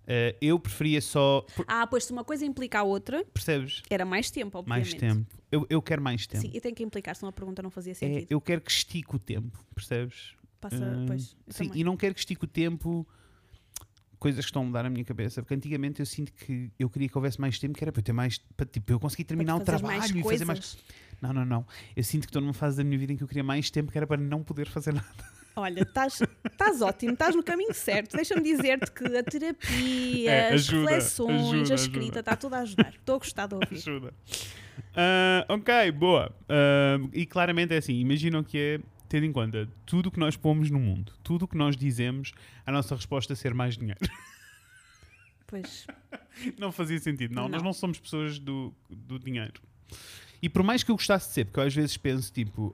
[0.08, 1.45] Eh, eu preferia só.
[1.67, 3.84] Ah, pois se uma coisa implica a outra, Percebes?
[3.89, 4.91] era mais tempo, obviamente.
[4.91, 5.27] Mais tempo.
[5.51, 6.41] Eu, eu quero mais tempo.
[6.47, 8.27] Sim, e tem que implicar, senão a pergunta não fazia É, sentido.
[8.29, 10.34] eu quero que estique o tempo, percebes?
[10.62, 11.82] Passa, Hum, pois, Sim, também.
[11.82, 13.08] e não quero que estique o tempo
[14.19, 17.08] coisas que estão a mudar na minha cabeça, porque antigamente eu sinto que eu queria
[17.08, 19.55] que houvesse mais tempo, que era para eu ter mais, para tipo, eu conseguir terminar
[19.55, 20.77] o trabalho e fazer mais.
[21.21, 21.65] Não, não, não.
[21.95, 23.91] Eu sinto que estou numa fase da minha vida em que eu queria mais tempo,
[23.91, 25.39] que era para não poder fazer nada.
[25.55, 28.15] Olha, estás estás ótimo, estás no caminho certo.
[28.15, 32.60] Deixa-me dizer-te que a terapia, É, as ajuda, reflexões, ajuda, a escrita, está tudo a
[32.60, 32.93] ajudar.
[32.93, 33.75] Estou a gostar de ouvir.
[33.77, 34.13] Ajuda.
[34.95, 36.34] Ah, ok, boa.
[36.47, 38.79] Ah, e claramente é assim, imaginam que é,
[39.10, 42.32] tendo em conta tudo o que nós pomos no mundo, tudo o que nós dizemos,
[42.65, 44.00] a nossa resposta é ser mais dinheiro.
[45.48, 45.88] Pois,
[46.58, 47.34] Não fazia sentido.
[47.34, 47.50] Não, Não.
[47.50, 49.62] nós não somos pessoas do, do dinheiro.
[50.41, 52.74] E por mais que eu gostasse de ser, porque eu às vezes penso tipo,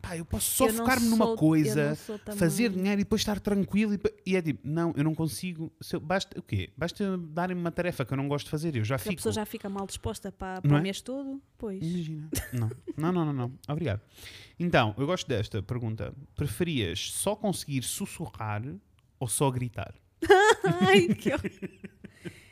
[0.00, 1.96] pá, eu posso só focar-me numa coisa,
[2.36, 3.94] fazer dinheiro e depois estar tranquilo.
[3.94, 4.00] E,
[4.32, 5.72] e é tipo, não, eu não consigo.
[5.92, 6.70] Eu- basta o quê?
[6.76, 9.16] Basta darem-me uma tarefa que eu não gosto de fazer, eu já A fico.
[9.16, 10.80] pessoa já fica mal disposta para, para é?
[10.80, 11.40] o mês todo?
[11.58, 11.82] Pois.
[11.82, 12.28] Imagina.
[12.52, 12.70] Não.
[12.96, 13.52] não, não, não, não.
[13.68, 14.00] Obrigado.
[14.58, 16.12] Então, eu gosto desta pergunta.
[16.34, 18.62] Preferias só conseguir sussurrar
[19.18, 19.94] ou só gritar?
[20.86, 21.50] Ai, que horror.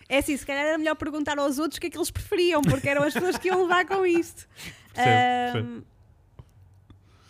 [0.09, 2.63] É assim, se calhar era melhor perguntar aos outros o que é que eles preferiam,
[2.63, 4.49] porque eram as pessoas que iam levar com isto.
[4.95, 5.87] Percebo, percebo.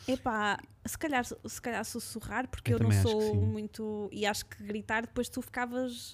[0.08, 4.08] Epá, se calhar, se calhar sussurrar, porque Eu eu, não sou muito.
[4.10, 6.12] E acho que gritar depois tu ficavas.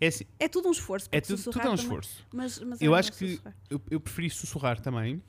[0.00, 1.08] É, assim, É tudo um esforço.
[1.12, 2.26] é tudo, tudo é um também- esforço.
[2.32, 5.22] Mas, mas Eu é acho que eu, eu preferi sussurrar também,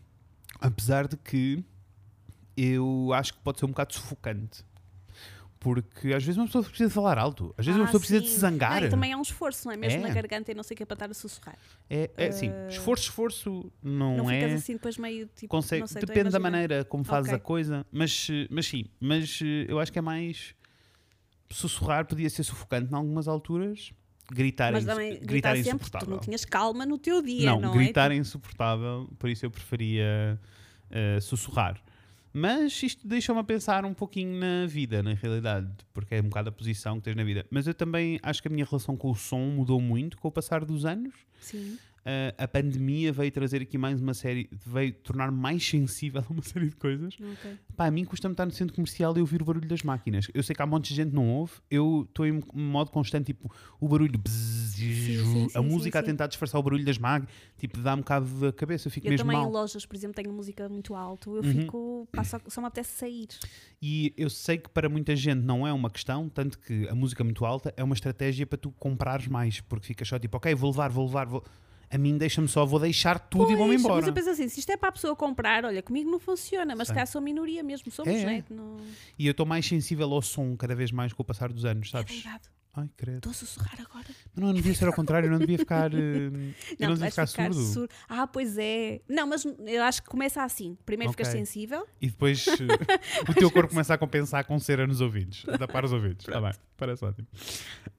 [0.62, 1.64] apesar de que
[2.56, 4.64] eu acho que pode ser um bocado sufocante.
[5.60, 8.28] Porque às vezes uma pessoa precisa falar alto, às vezes uma Ah, pessoa precisa de
[8.28, 8.34] sim.
[8.36, 8.82] se zangar.
[8.82, 9.78] Ah, e também é um esforço, não é?
[9.78, 10.08] Mesmo É.
[10.08, 11.58] na garganta e não sei o que é para estar a sussurrar.
[11.90, 14.40] É, é assim, Eh, esforço, esforço não, Não, é.
[14.40, 15.50] ficas assim depois meio tipo.
[15.50, 17.36] consegue- não sei, depende da maneira como fazes Ok.
[17.36, 20.56] a coisa, mas, mas sim, mas eh, eu acho que é mais
[21.50, 23.92] sussurrar podia ser sufocante em algumas alturas,
[24.32, 26.10] gritar, Mas é também gritar gritar é sempre, tu insuportável.
[26.16, 27.78] não tinhas calma no teu dia, não, não, é?
[27.78, 30.40] gritar é insuportável, por isso eu preferia
[30.92, 31.82] eh, sussurrar.
[32.34, 36.50] Mas isto deixa-me a pensar um pouquinho na vida, na realidade, porque é um bocado
[36.50, 37.46] a posição que tens na vida.
[37.50, 40.32] Mas eu também acho que a minha relação com o som mudou muito com o
[40.32, 41.14] passar dos anos.
[41.40, 41.78] Sim.
[42.06, 46.42] Eh, a pandemia veio trazer aqui mais uma série, veio tornar mais sensível a uma
[46.42, 47.16] série de coisas.
[47.16, 47.58] Ok.
[47.76, 50.28] Pá, a mim custa-me estar no centro comercial e ouvir o barulho das máquinas.
[50.34, 52.92] Eu sei que há um monte de gente que não ouve, eu estou em modo
[52.92, 56.84] constante, tipo, o barulho, bzz, sim, a sim, música sim, a tentar disfarçar o barulho
[56.86, 59.50] das máquinas, tipo, dá um bocado da cabeça, eu fico Eu mesmo também mal.
[59.50, 61.52] em lojas, por exemplo, tenho música muito alto, eu Uhum.
[61.52, 62.08] fico.
[62.48, 63.28] Só me apetece sair.
[63.82, 67.24] E eu sei que para muita gente não é uma questão, tanto que a música
[67.24, 70.70] muito alta é uma estratégia para tu comprares mais, porque ficas só tipo, ok, vou
[70.72, 71.44] levar, vou levar, vou.
[71.92, 73.96] A mim deixa-me só, vou deixar tudo e vou-me Pois, embora.
[74.02, 76.76] Mas eu penso assim, se isto é para a pessoa comprar, olha, comigo não funciona,
[76.76, 78.26] mas calhar sou minoria mesmo, somos, É, é.
[78.26, 78.44] né?
[78.48, 78.78] Não...
[79.18, 81.88] E eu estou mais sensível ao som cada vez mais com o passar dos anos,
[81.88, 82.22] É sabes?
[82.22, 82.44] verdade.
[82.76, 83.18] Ai, credo.
[83.18, 84.06] Estou a sussurrar agora.
[84.36, 85.92] Não, não devia ser ao contrário, não devia ficar.
[85.94, 86.30] eh,
[86.80, 87.74] Não, não devia ficar, ficar surdo.
[87.74, 87.94] surdo.
[88.08, 89.02] Ah, pois é.
[89.10, 90.78] Não, mas eu acho que começa assim.
[90.86, 91.40] Primeiro ficas Ok.
[91.40, 91.86] sensível.
[92.00, 92.54] E depois eh,
[93.30, 96.28] o teu corpo começa a compensar com cera nos ouvidos, a tapar os ouvidos.
[96.28, 97.28] Está bem, parece ótimo.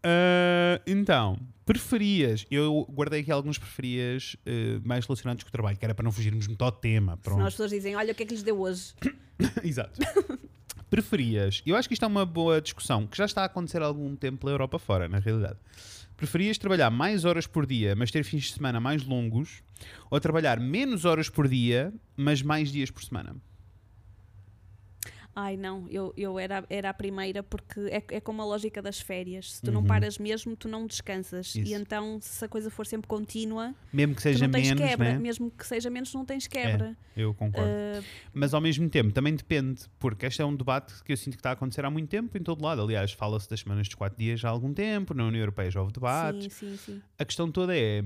[0.02, 5.84] Ah, então, preferias, eu guardei aqui alguns preferias eh, mais relacionados com o trabalho, que
[5.84, 7.18] era para não fugirmos muito ao tema.
[7.22, 7.46] Senão Pronto.
[7.48, 8.94] as pessoas dizem, olha o que é que lhes deu hoje.
[9.64, 10.00] Exato.
[10.90, 13.86] Preferias, eu acho que isto é uma boa discussão, que já está a acontecer há
[13.86, 15.56] algum tempo pela Europa fora, na realidade.
[16.16, 19.62] Preferias trabalhar mais horas por dia, mas ter fins de semana mais longos,
[20.10, 23.36] ou trabalhar menos horas por dia, mas mais dias por semana?
[25.42, 29.00] Ai, não, eu, eu era, era a primeira porque é, é como a lógica das
[29.00, 29.54] férias.
[29.54, 29.86] Se tu não Uhum.
[29.86, 31.54] paras mesmo, tu não descansas.
[31.54, 31.58] Isso.
[31.70, 34.82] E então, se a coisa for sempre contínua, Mesmo que tu seja não tens menos,
[34.90, 35.12] quebra.
[35.12, 35.18] né?
[35.18, 36.94] Mesmo que seja menos, não tens quebra.
[37.16, 37.70] Eu concordo.
[37.70, 38.02] Ah,
[38.34, 41.40] Mas ao mesmo tempo também depende, porque este é um debate que eu sinto que
[41.40, 42.82] está a acontecer há muito tempo em todo lado.
[42.82, 45.92] Aliás, fala-se das semanas dos 4 dias há algum tempo, na União Europeia já houve
[45.92, 46.52] debates.
[46.54, 47.02] sim, sim, sim.
[47.18, 48.04] A questão toda é: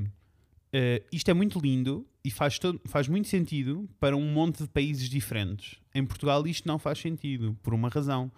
[0.76, 4.68] eh, isto é muito lindo e faz, todo- faz muito sentido para um monte de
[4.68, 5.76] países diferentes.
[5.94, 8.30] Em Portugal, isto não faz sentido, por uma razão.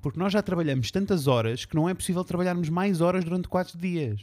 [0.00, 3.78] Porque nós já trabalhamos tantas horas que não é possível trabalharmos mais horas durante 4
[3.78, 4.20] dias.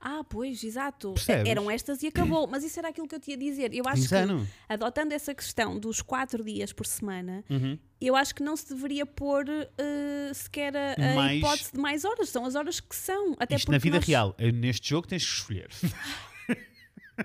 [0.00, 1.12] Ah, pois, exato.
[1.12, 1.50] Percebes?
[1.50, 2.46] Eram estas e acabou.
[2.48, 3.74] Mas isso era aquilo que eu tinha a dizer.
[3.74, 4.40] Eu acho Insano.
[4.46, 7.78] que, adotando essa questão dos quatro dias por semana, Uhum.
[8.00, 12.04] eu acho que não se deveria pôr eh, sequer a, a Mais- hipótese de mais
[12.06, 12.28] horas.
[12.30, 13.36] São as horas que são.
[13.38, 14.34] Até Isto na vida nós- real.
[14.38, 15.68] Eh, Neste jogo tens que escolher.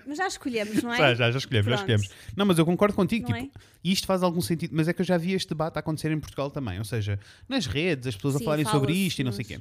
[0.05, 0.97] Mas já escolhemos, não é?
[0.97, 1.91] Já, já, já escolhemos, já Pronto.
[1.91, 2.15] escolhemos.
[2.35, 3.29] Não, mas eu concordo contigo.
[3.31, 5.77] Não Tipo, e isto faz algum sentido, mas é que eu já vi este debate
[5.77, 6.77] a acontecer em Portugal também.
[6.77, 9.47] Ou seja, nas redes, as pessoas a Sim, falarem sobre isto e não sei o
[9.47, 9.59] quê.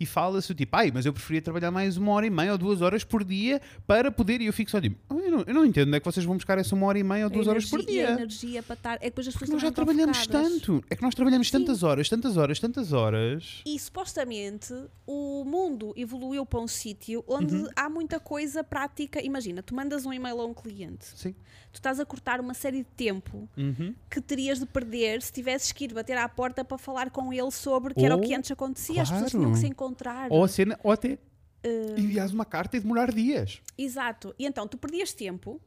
[0.00, 2.80] E fala-se tipo, ai, mas eu preferia trabalhar mais uma hora e meia ou duas
[2.82, 4.40] horas por dia para poder.
[4.40, 6.24] E eu fico só tipo, "Ah, eu não, eu não entendo onde é que vocês
[6.26, 8.06] vão buscar essa uma hora e meia ou A duas horas por energia- E a
[8.06, 8.14] dia.
[8.16, 8.94] energia para estar.
[8.94, 10.48] É que depois as pessoas Nós já trabalhamos focadas.
[10.52, 10.84] tanto.
[10.90, 11.58] É que nós trabalhamos Sim.
[11.58, 13.62] tantas horas, tantas horas, tantas horas.
[13.66, 14.74] E supostamente
[15.06, 17.68] o mundo evoluiu para um sítio onde Uhum.
[17.76, 19.24] há muita coisa prática.
[19.24, 21.32] Imagina, tu mandas um e-mail a um cliente, Sim.
[21.72, 23.94] tu estás a cortar uma série de tempo Uhum.
[24.10, 27.50] que terias de perder se tivesses que ir bater à porta para falar com ele
[27.50, 29.02] sobre que era o que antes acontecia.
[29.02, 29.44] As pessoas claro.
[29.44, 30.30] tinham que se encontrar.
[30.32, 31.18] Ou cena, ou até
[31.64, 31.98] Uh.
[31.98, 33.60] enviares uma carta e demorar dias.
[33.76, 34.32] Exato.
[34.38, 35.60] E então tu perdias tempo,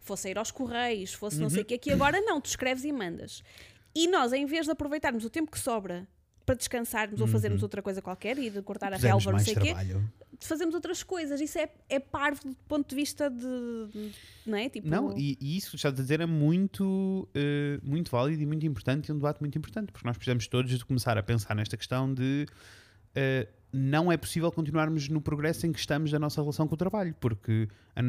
[0.00, 1.50] fosse ir aos correios, fosse não Uhum.
[1.50, 3.42] sei o que, que agora não, tu escreves e mandas.
[3.94, 6.06] E nós, em vez de aproveitarmos o tempo que sobra
[6.46, 9.44] para descansarmos ou fazermos outra coisa qualquer e de cortar a relva, não Uhum.
[9.44, 9.74] sei o quê.
[10.46, 11.40] Fazemos outras coisas.
[11.40, 14.10] Isso é, é parvo do ponto de vista de.
[14.46, 14.68] não é?
[14.68, 18.46] Tipo, Não, e, e isso que estás a dizer é muito, eh, muito válido e
[18.46, 21.54] muito importante e um debate muito importante, porque nós precisamos todos de começar a pensar
[21.54, 22.46] nesta questão de
[23.14, 26.78] eh, não é possível continuarmos no progresso em que estamos da nossa relação com o
[26.78, 28.00] trabalho, porque a,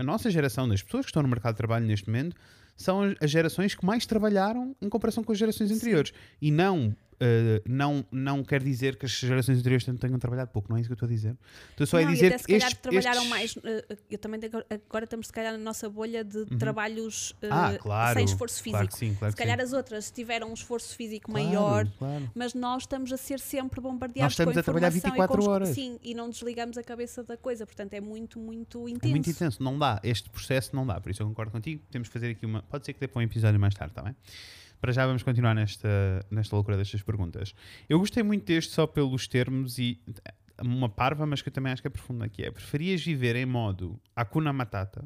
[0.00, 2.36] a nossa geração, das pessoas que estão no mercado de trabalho neste momento,
[2.76, 6.12] são as- as gerações que mais trabalharam em comparação com as gerações anteriores.
[6.40, 10.76] E não, eh, não, não quer dizer que as gerações anteriores tenham- trabalhado pouco, não
[10.76, 11.36] é isso que eu estou a dizer.
[11.70, 13.56] Estou só não, a dizer até se que calhar estes, trabalharam estes- mais.
[13.64, 17.76] eh, eu também tenho- agora estamos se calhar na nossa bolha de trabalhos eh, Ah,
[17.78, 18.14] claro.
[18.18, 18.78] sem esforço físico.
[18.82, 19.64] Claro sim, claro se calhar sim.
[19.64, 21.86] as outras tiveram um esforço físico maior.
[22.34, 25.44] Mas nós estamos a ser sempre bombardeados Nós estamos com a trabalhar informação 24 e
[25.44, 25.68] com, horas.
[25.70, 27.66] Sim, e não desligamos a cabeça da coisa.
[27.66, 29.06] Portanto, é muito, muito intenso.
[29.06, 30.00] É muito intenso, não dá.
[30.04, 31.82] Este processo não dá, por isso eu concordo contigo.
[31.90, 32.62] Temos que fazer aqui uma.
[32.62, 34.14] Pode ser que para um episódio mais tarde, está bem?
[34.80, 35.88] Para já vamos continuar nesta,
[36.30, 37.54] nesta loucura destas perguntas.
[37.88, 40.00] Eu gostei muito deste só pelos termos e
[40.62, 43.46] uma parva, mas que eu também acho que é profunda, que é preferias viver em
[43.46, 45.04] modo Hakuna Matata,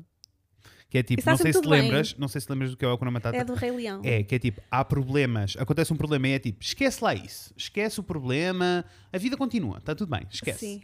[0.90, 1.82] que é tipo, Está não sei se tudo bem.
[1.82, 3.37] lembras, não sei se lembras do que é o Hakuna Matata.
[3.37, 4.00] É do Rei Leão.
[4.04, 7.52] É, que é tipo, há problemas, acontece um problema e é tipo, esquece lá isso,
[7.56, 10.58] esquece o problema, a vida continua, está tudo bem, esquece.
[10.58, 10.82] Sim.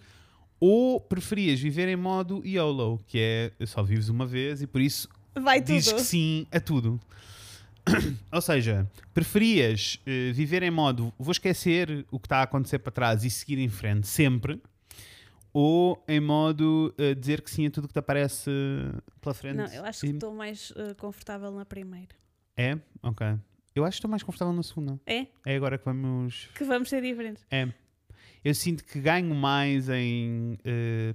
[0.61, 3.19] Ou preferias viver em modo YOLO, que
[3.61, 5.75] é só vives uma vez e por isso Vai tudo.
[5.75, 6.99] dizes que sim a tudo.
[8.33, 12.93] Ou seja, preferias eh, viver em modo vou esquecer o que está a acontecer para
[12.93, 14.61] trás e seguir em frente sempre,
[15.53, 18.51] ou em modo eh, dizer que sim a tudo que te aparece
[19.21, 19.57] pela frente?
[19.57, 22.15] Não, eu acho que estou mais eh, confortável na primeira.
[22.57, 22.79] É?
[23.03, 23.27] Ok.
[23.75, 25.01] Eu acho que estou mais confortável na segunda.
[25.07, 25.27] É?
[25.47, 26.49] É agora que vamos.
[26.55, 27.45] Que vamos ser diferentes.
[27.51, 27.69] É.
[28.45, 30.59] Eu sinto que ganho mais em.
[30.65, 31.15] eh,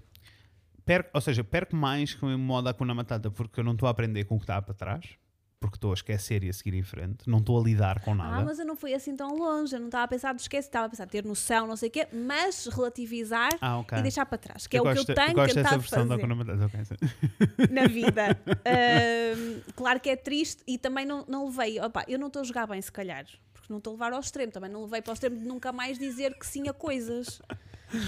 [0.85, 3.91] perco, ou seja, perco mais com o modo Hakuna Matata porque eu não estou a
[3.91, 5.17] aprender com o que está para trás,
[5.63, 8.35] porque estou a esquecer e a seguir em frente, não estou a lidar com nada.
[8.35, 9.73] Ah, mas eu não fui assim tão longe.
[9.73, 11.91] Eu não estava a pensar de esquecer, estava a pensar ter noção, não sei o
[11.91, 13.97] quê, mas relativizar Ah, ok.
[13.97, 14.67] e deixar para trás.
[14.67, 16.65] Que é eu o que eu tenho gosto dessa tentado da fazer Hakuna Matata.
[16.65, 16.95] ok, sim.
[17.73, 18.37] na vida.
[18.67, 21.79] Ahm, claro que é triste e também não, não levei.
[21.79, 23.25] Opa, eu não estou a jogar bem, se calhar.
[23.53, 24.51] Porque não estou a levar ao extremo.
[24.51, 27.41] Também não levei para o extremo de nunca mais dizer que sim a coisas.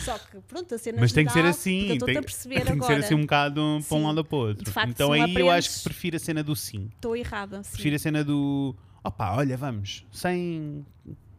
[0.03, 2.95] Só que, pronto, a cena Mas tem que ser assim, tem, tem que agora.
[2.95, 4.63] ser assim um bocado para um lado para o outro.
[4.65, 6.89] De facto, então aí não eu acho aprendes- que prefiro a cena do sim.
[6.95, 7.63] Estou errada.
[7.63, 7.71] sim.
[7.73, 10.85] Prefiro a cena do opá, olha, vamos, sem.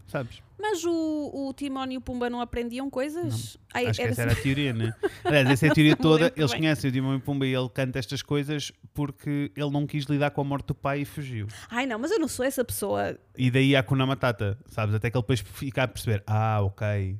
[0.06, 0.40] Sabes?
[0.58, 1.54] Mas o, o
[1.90, 3.58] e o Pumba não aprendiam coisas?
[3.74, 4.94] Ai, Acho que era essa era a teoria, né?
[5.24, 6.32] Aliás, essa é a teoria Não toda.
[6.36, 6.60] Eles bem.
[6.60, 10.30] conhecem o Timão e Pumba e ele canta estas coisas porque ele não quis lidar
[10.30, 11.48] com a morte do pai e fugiu.
[11.68, 13.18] Ai não, mas eu não sou essa pessoa.
[13.36, 14.94] E daí a Hakuna Matata, sabes?
[14.94, 17.16] Até que ele depois fica a perceber: ah, ok,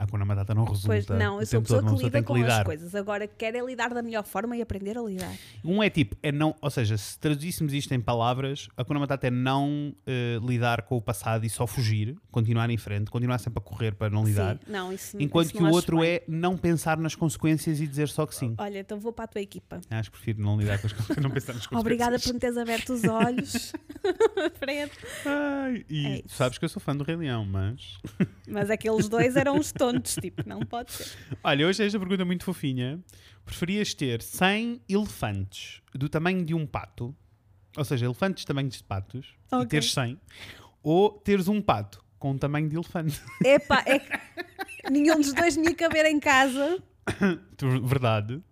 [0.00, 0.86] a Hakuna Matata não resulta.
[0.86, 2.60] Pois, não, eu sou a pessoa todo, que lida com lidar.
[2.60, 2.94] as coisas.
[2.94, 5.32] Agora quero é lidar da melhor forma e aprender a lidar.
[5.62, 9.26] Um é tipo, é não, ou seja, se traduzíssemos isto em palavras, a Hakuna Matata
[9.26, 13.58] é não eh, lidar com o passado e só fugir, continuar em frente, continuar sempre
[13.58, 14.56] a correr para não lidar.
[14.56, 16.08] Sim, não, isso Enquanto isso que o outro bem.
[16.14, 18.54] é não pensar nas consequências e dizer só que sim.
[18.56, 19.80] Olha, então vou para a tua equipa.
[19.90, 21.80] Acho que prefiro não lidar com as consequências, não pensar nas consequências.
[21.80, 23.72] Obrigada por me teres aberto os olhos.
[24.58, 24.90] Fred.
[25.26, 27.98] Ai, e É sabes que eu sou fã do Rei Leão, mas.
[28.48, 31.06] Mas aqueles dois eram uns tontos, tipo, não pode ser.
[31.42, 32.98] Olha, hoje esta pergunta é muito fofinha.
[33.44, 37.14] Preferias ter 100 elefantes do tamanho de um pato,
[37.76, 39.66] ou seja, elefantes tamanhos de patos, e Ok.
[39.68, 40.18] teres 100,
[40.82, 43.20] ou teres um pato com o tamanho de elefante?
[43.44, 46.82] Epá, é que nenhum dos dois me ia caber em casa.
[47.82, 48.42] Verdade.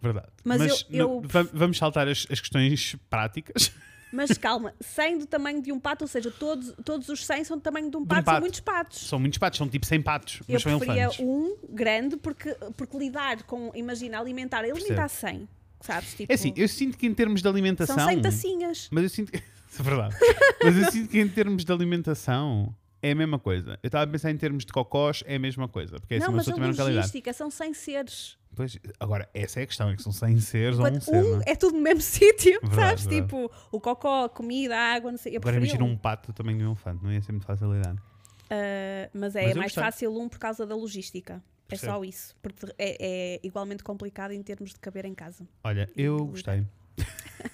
[0.00, 0.28] Verdade.
[0.44, 3.72] Mas eu- não- eu- va- vamos saltar as, as questões práticas.
[4.12, 7.56] Mas calma, 100 do tamanho de um pato, ou seja, todos, todos os 100 são
[7.56, 8.34] do tamanho de um um pato, pato.
[8.36, 8.98] são muitos patos.
[9.08, 11.24] São muitos patos, são tipo 100 patos, Eu mas são preferia elefantes.
[11.24, 15.48] um grande, porque, porque lidar com, imagina, alimentar, alimentar 100,
[15.80, 16.14] sabes?
[16.14, 17.96] Tipo, É assim, eu sinto que em termos de alimentação.
[17.96, 18.88] são 100 tacinhas.
[18.90, 19.42] Mas eu sinto que.
[19.78, 20.14] É verdade.
[20.62, 23.78] mas eu sinto que em termos de alimentação é a mesma coisa.
[23.82, 25.98] Eu estava a pensar em termos de cocós, é a mesma coisa.
[25.98, 26.48] Porque é assim, não, uma mas
[26.78, 26.84] a lidar.
[26.84, 28.36] logística são 100 seres.
[28.62, 31.14] Pois, agora, essa é a questão, é que são 100 seres ou um ser.
[31.16, 31.50] um não é?
[31.52, 33.04] é tudo no mesmo sítio, Verdade, sabes?
[33.06, 33.22] verdade.
[33.22, 35.34] Tipo, o cocó, a comida, a água, não sei.
[35.34, 35.96] Eu Agora imagina um.
[35.96, 37.94] pato tamanho de um elefante, não ia ser muito fácil de lidar.
[37.94, 39.82] Uh, mas é Mas eu mais gostei.
[39.82, 41.42] fácil um por causa da logística.
[41.66, 41.92] É Percebo.
[41.92, 42.36] só isso.
[42.42, 45.44] Porque é, é igualmente complicado em termos de caber em casa.
[45.64, 46.64] Olha, eu gostei.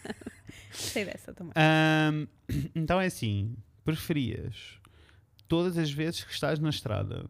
[0.70, 1.52] Gostei dessa também.
[2.74, 4.78] Então é assim: preferias
[5.46, 7.24] todas as vezes que estás na estrada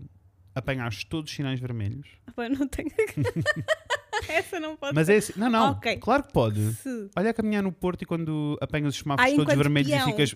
[0.58, 2.06] apanhares todos os sinais vermelhos?
[2.36, 2.90] Bom, não tenho.
[4.28, 5.12] Essa não pode Mas ser.
[5.14, 5.96] é assim, não, não, Ok.
[5.98, 6.72] claro que pode.
[6.74, 9.90] Se Olha a caminhar no Porto e quando apanhas os semáforos Ah, todos enquanto vermelhos
[9.90, 10.08] peão.
[10.08, 10.34] e ficas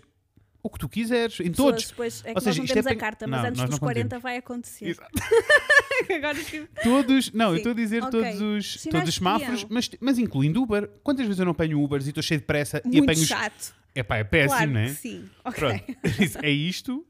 [0.62, 1.86] o que tu quiseres, em pessoas todos.
[1.88, 3.48] Depois, é que Ou nós seja, não isto temos é a pen- carta, mas Não,
[3.48, 4.22] antes nós dos não 40 conseguimos.
[4.22, 4.84] vai acontecer.
[4.88, 5.10] Exato.
[6.16, 6.68] Agora tipo.
[6.82, 7.56] Todos, não, eu Sim.
[7.58, 8.10] estou a dizer Ok.
[8.20, 9.68] todos os, Sinais todos os de semáforos, peão.
[9.74, 10.88] mas, mas incluindo Uber.
[11.02, 13.26] Quantas vezes eu não apanho Ubers e estou cheio de pressa e Muito apanho os.
[13.28, 13.74] chato.
[13.94, 14.84] Epá, é péssimo, claro não é?
[14.86, 15.28] que sim.
[15.44, 15.58] Ok.
[15.60, 17.04] Pronto, Isso, é isto.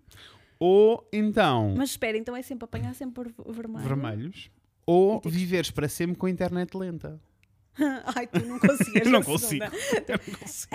[0.64, 3.82] Ou então Mas espera, então é sempre apanhar sempre por vermelho.
[3.84, 4.48] vermelhos.
[4.86, 7.20] Ou viveres para sempre com a internet lenta.
[8.14, 9.02] Ai, tu não conseguias.
[9.06, 9.64] Eu não consigo.
[9.64, 10.72] Eu não consigo.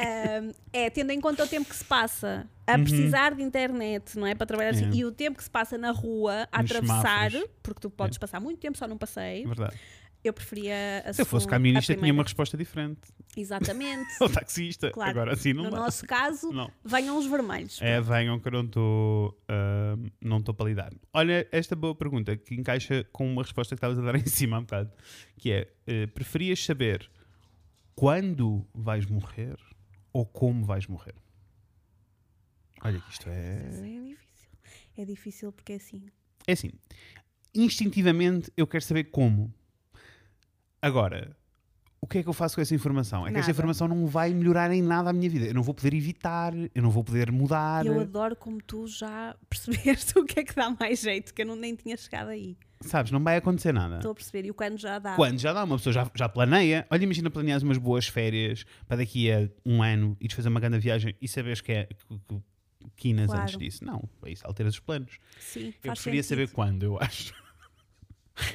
[0.73, 2.83] É, tendo em conta o tempo que se passa a Uhum.
[2.83, 4.35] precisar de internet, não é?
[4.35, 4.93] Para trabalhar assim, É.
[4.95, 7.49] e o tempo que se passa na rua a Nos atravessar, semáforos.
[7.63, 9.77] porque tu podes passar muito tempo só num É passeio, verdade.
[10.23, 12.99] Eu preferia a Se eu fosse segunda- camionista, a tinha uma resposta diferente.
[13.35, 14.07] Exatamente.
[14.19, 14.91] Ou taxista.
[14.91, 15.11] Claro.
[15.11, 15.77] Agora assim não no dá.
[15.77, 16.69] nosso caso, Não.
[16.83, 17.79] venham os vermelhos.
[17.81, 20.91] É, venham que eu não estou ahm, não estou para lidar.
[21.13, 24.57] Olha, esta boa pergunta que encaixa com uma resposta que estavas a dar em cima
[24.57, 24.91] há um bocado,
[25.37, 27.09] que é, eh, preferias saber
[27.95, 29.55] quando vais morrer
[30.11, 31.15] ou como vais morrer?
[32.83, 33.63] Olha que isto é...
[33.65, 34.49] É difícil.
[34.97, 36.05] É difícil porque é assim.
[36.47, 36.71] É assim,
[37.53, 39.53] instintivamente eu quero saber como.
[40.81, 41.35] Agora,
[41.99, 43.25] o que é que eu faço com essa informação?
[43.25, 43.51] É que essa Nada.
[43.51, 45.45] informação não vai melhorar em nada a minha vida.
[45.45, 47.85] Eu não vou poder evitar, eu não vou poder mudar.
[47.85, 51.45] Eu adoro como tu já percebeste o que é que dá mais jeito, que eu
[51.45, 52.55] não, nem tinha chegado aí.
[52.81, 53.95] Sabes, não vai acontecer nada.
[53.95, 54.45] Estou a perceber.
[54.45, 55.15] E o quando já dá.
[55.15, 56.85] Quando já dá, uma pessoa já, já planeia.
[56.91, 60.77] Olha, imagina planeares umas boas férias para daqui a um ano e fazer uma grande
[60.77, 62.41] viagem e saberes que é que, que,
[62.95, 63.41] quinas Claro.
[63.41, 63.83] antes disso.
[63.83, 65.17] Não, é isso, alteras os planos.
[65.39, 66.47] Sim, Eu preferia sentido.
[66.47, 67.33] saber quando, eu acho.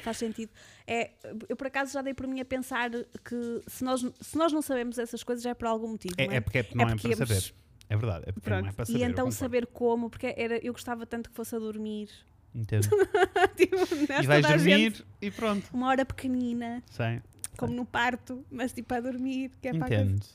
[0.01, 0.49] Faz sentido.
[0.85, 1.11] É,
[1.47, 4.61] eu por acaso já dei por mim a pensar que se nós, se nós não
[4.61, 6.13] sabemos essas coisas é por algum motivo.
[6.17, 6.41] É, não é é?
[6.41, 7.53] porque é- não é, porque para íamos- saber.
[7.89, 8.75] É verdade, é porque não é Pronto.
[8.75, 8.99] para saber.
[8.99, 12.09] e então saber como, porque era, eu gostava tanto que fosse a dormir.
[12.55, 12.87] Entendo.
[13.55, 13.75] tipo,
[14.21, 14.59] E vais dormir
[14.91, 15.69] gente, e pronto.
[15.73, 17.21] uma hora pequenina, Sei.
[17.57, 20.25] como no parto, mas tipo a dormir, que é para Entendo.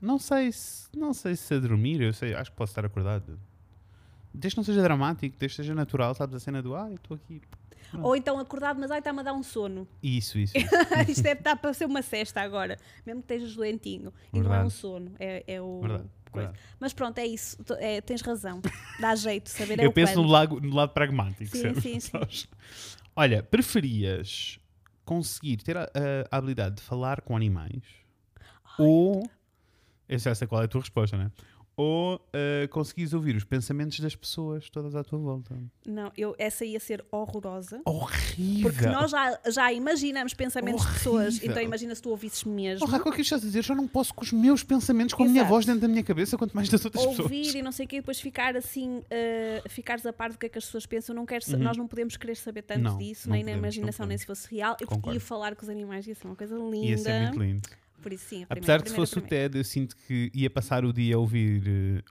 [0.00, 3.38] Não sei se não sei se a dormir, eu sei, acho que posso estar acordado.
[4.32, 6.96] Desde que não seja dramático, desde que seja natural, sabes a cena do ah, eu
[6.96, 7.40] estou aqui.
[8.02, 9.86] Ou então acordado, mas ai está-me a dar um sono.
[10.02, 10.54] Isso, isso.
[10.58, 11.10] isso.
[11.10, 14.12] Isto deve estar para ser uma cesta agora, mesmo que estejas doentinho.
[14.32, 14.72] E não é um Verdade.
[14.72, 15.80] sono, é, é o.
[15.80, 16.48] Verdade, coisa.
[16.48, 16.58] verdade.
[16.80, 17.56] Mas pronto, é isso.
[17.78, 18.60] É, tens razão.
[19.00, 21.56] Dá jeito, saber é eu o penso no lado, no lado pragmático.
[21.56, 22.12] Sim, sim, sim.
[23.16, 24.58] Olha, preferias
[25.04, 25.84] conseguir ter a,
[26.30, 27.82] a- habilidade de falar com animais
[28.78, 29.28] ou.
[30.08, 31.30] Eu já sei qual é a tua resposta, né?
[31.78, 35.54] Ou uh, conseguires ouvir os pensamentos das pessoas todas à tua volta.
[35.86, 37.82] Não, eu, essa ia ser horrorosa.
[37.84, 38.70] Horrível!
[38.72, 41.50] Porque nós já, já imaginamos pensamentos de pessoas, Horrível.
[41.50, 42.86] então imagina se tu ouvisses mesmo.
[42.86, 43.62] Raquel, o que estás a dizer?
[43.62, 45.50] Já não posso com os meus pensamentos, com a minha Exato.
[45.50, 47.54] voz dentro da minha cabeça, quanto mais das outras ouvir pessoas.
[47.54, 50.46] e não sei o quê, e depois ficar assim, uh, ficares a par do que
[50.46, 51.14] é que as pessoas pensam.
[51.14, 51.58] Não quero, Uhum.
[51.58, 54.16] Nós não podemos querer saber tanto Não, disso, não nem na podemos, não imaginação, nem
[54.16, 54.76] se fosse real.
[54.80, 56.86] Eu podia falar com os animais, ia ser uma coisa linda.
[56.86, 57.68] Ia ser muito lindo.
[58.06, 59.48] Por isso, sim, primeira, Apesar de se primeira, fosse o primeira.
[59.50, 62.02] TED, eu sinto que ia passar o dia a ouvir eh,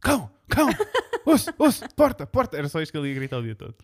[0.00, 0.66] cão, cão,
[1.24, 2.56] ouço, ouço, porta, porta.
[2.56, 3.76] Era só isto que ele ia gritar o dia todo.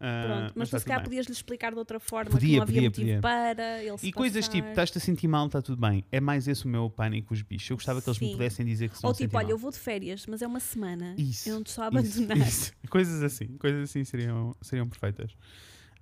[0.00, 2.90] Ah, Pronto, mas, tu se calhar podias-lhe explicar de outra forma Podia, que não havia
[2.90, 3.20] podia, motivo podia.
[3.20, 4.52] para ele se E coisas passar.
[4.56, 6.02] tipo, estás-te a sentir mal, está tudo bem.
[6.10, 7.68] É mais esse o meu pânico com os bichos.
[7.70, 9.50] Eu gostava que eles me pudessem dizer que se Ou tipo, olha, mal.
[9.52, 11.14] eu vou de férias, mas é uma semana.
[11.18, 12.48] Isso, Eu não te estou a Isso, abandonar.
[12.48, 12.72] isso.
[12.90, 15.34] Coisas assim, coisas assim seriam, seriam perfeitas.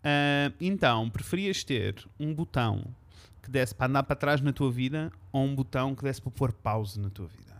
[0.02, 2.84] Ah, então, preferias ter um botão
[3.44, 6.30] que desse para andar para trás na tua vida ou um botão que desse para
[6.30, 7.54] pôr pause na tua vida?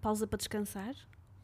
[0.00, 0.94] Pausa para descansar.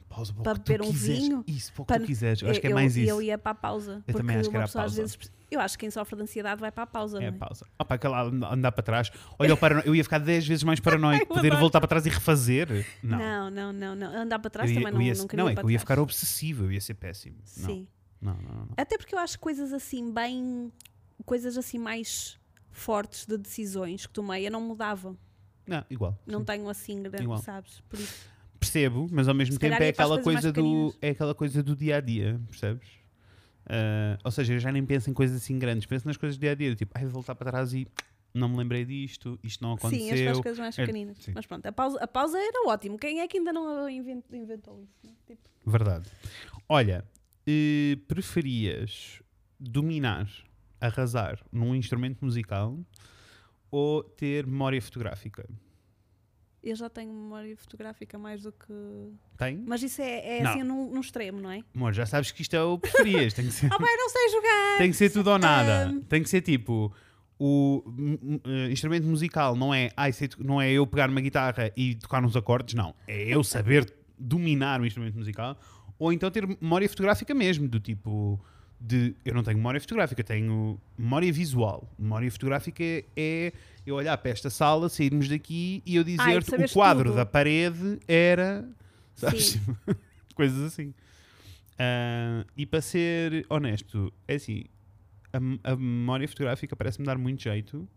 [0.08, 1.22] Pausa Para tu beber um quiseres.
[1.22, 1.44] vinho?
[1.46, 2.42] Isso, para o que Para- tu quiseres.
[2.42, 3.10] Eu acho que é eu, mais isso.
[3.10, 4.04] Eu ia para a pausa.
[4.06, 5.00] Eu também acho que era a pausa.
[5.00, 5.18] vezes.
[5.50, 7.38] Eu acho que quem sofre de ansiedade vai para a pausa, É não é?
[7.38, 7.66] pausa.
[7.78, 9.10] Opa, aquela andar para trás.
[9.38, 9.82] Olha, parano...
[9.86, 11.26] eu ia ficar 10 vezes mais paranoico.
[11.34, 12.86] Poder voltar para trás e refazer.
[13.02, 13.18] Não.
[13.18, 14.14] Não, não, não, não.
[14.14, 15.78] Andar para trás Eu também não, ia- não queria não, é para que eu ia
[15.80, 16.64] ficar obsessivo.
[16.64, 17.36] Eu ia ser péssimo.
[17.44, 17.80] Sim.
[17.80, 17.86] Não,
[18.22, 18.68] não, não, não.
[18.76, 20.72] Até porque eu acho coisas assim, bem.
[21.26, 22.38] coisas assim mais
[22.70, 25.16] fortes de decisões que tomei, eu não mudava.
[25.66, 26.18] Não, igual.
[26.26, 26.44] Não sim.
[26.46, 27.38] tenho assim grande, Igual.
[27.38, 27.80] sabes?
[27.88, 28.26] Por isso.
[28.58, 31.74] Percebo, mas ao mesmo Se tempo é as aquela coisa do é aquela coisa do
[31.76, 32.88] dia a dia, percebes?
[33.66, 36.40] Ah, ou seja, eu já nem penso em coisas assim grandes, penso nas coisas do
[36.40, 37.86] dia a dia, tipo, ai, vou voltar para trás e
[38.34, 40.16] não me lembrei disto, isto não aconteceu.
[40.16, 41.16] Sim, estas coisas mais É, pequeninas.
[41.20, 41.32] sim.
[41.34, 42.98] Mas pronto, a pausa, a pausa era ótimo.
[42.98, 44.94] Quem é que ainda não invent- inventou isso?
[45.04, 45.12] né?
[45.26, 46.08] Tipo, Verdade.
[46.68, 47.04] Olha,
[47.46, 49.22] eh, preferias
[49.58, 50.28] dominar,
[50.80, 52.78] arrasar num instrumento musical
[53.70, 55.48] ou ter memória fotográfica?
[56.64, 58.72] eu já tenho memória fotográfica mais do que.
[59.36, 59.64] Tem?
[59.66, 60.50] Mas isso é, é Não.
[60.52, 61.60] assim num, num extremo, não é?
[61.74, 63.66] Amor, já sabes que isto é o preferias, tem que ser.
[63.72, 64.78] Ah, pai, não sei jogar!
[64.78, 65.88] Tem que ser tudo ou nada.
[65.88, 66.00] Ahm.
[66.02, 66.94] Tem que ser tipo.
[67.36, 71.10] O m- m- eh, instrumento musical não é, ai, sei to- não é eu pegar
[71.10, 72.94] uma guitarra e tocar uns acordes, não.
[73.08, 75.58] É eu saber dominar o instrumento musical.
[76.02, 78.44] Ou então ter memória fotográfica mesmo, do tipo.
[78.80, 81.88] De, eu não tenho memória fotográfica, tenho memória visual.
[81.96, 82.82] Memória fotográfica
[83.16, 83.52] é,
[83.86, 87.14] eu olhar para esta sala, sairmos daqui e eu dizer-te o quadro tudo.
[87.14, 88.68] da parede era.
[89.14, 89.60] Sabes?
[90.34, 90.92] Coisas assim.
[91.78, 94.64] Ah, e para ser honesto, é assim,
[95.32, 97.88] a, a memória fotográfica parece-me dar muito jeito,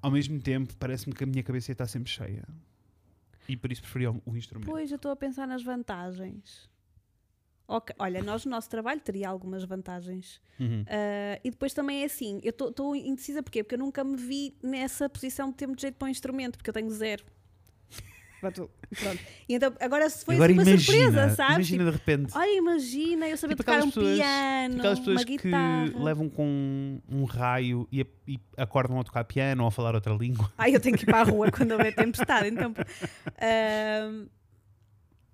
[0.00, 2.42] ao mesmo tempo parece-me que a minha cabeça está sempre cheia.
[3.48, 4.68] E por isso preferia o, o instrumento.
[4.68, 6.71] Pois, eu estou a pensar nas vantagens.
[7.68, 10.40] Ok, Olha, nós no nosso trabalho teria algumas vantagens.
[10.60, 10.84] Uhum.
[10.86, 13.62] Ah, e depois também é assim, eu estou indecisa porquê?
[13.62, 16.68] Porque eu nunca me vi nessa posição de ter muito jeito para um instrumento, porque
[16.70, 17.24] eu tenho zero.
[18.40, 18.68] Pronto.
[19.48, 21.54] E então, agora se foi Agora assim uma imagina, surpresa, sabes?
[21.68, 22.26] imagina de repente.
[22.26, 26.04] Tipo, olha, imagina eu saber Tipo tocar um pessoas- piano, Aquelas pessoas uma que guitarra.
[26.04, 30.12] levam com um, raio e, a- e acordam a tocar piano ou a falar outra
[30.14, 30.52] língua.
[30.58, 32.48] Ai, eu tenho que ir para a rua quando houver tempestade.
[32.48, 32.74] Então,
[33.40, 34.26] Ahm,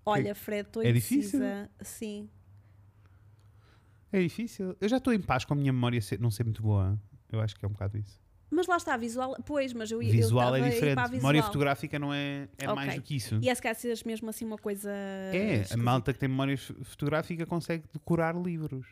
[0.09, 1.41] olha, Fred, estou É difícil?
[1.81, 2.29] Sim.
[4.13, 4.77] É difícil.
[4.81, 6.99] Eu já estou em paz com a minha memória não ser muito boa.
[7.31, 8.19] Eu acho que é um bocado isso.
[8.51, 9.37] Mas lá está, visual.
[9.45, 10.11] Pois, mas eu ia.
[10.11, 10.99] Visual eu é a diferente.
[10.99, 11.53] a Memória visual.
[11.53, 13.01] fotográfica não é, é mais Ok.
[13.01, 13.39] do que isso.
[13.43, 14.91] E é se calhar sejas mesmo assim uma coisa.
[14.91, 15.77] É, a esquisita.
[15.77, 18.87] malta que tem memória fotográfica consegue decorar livros.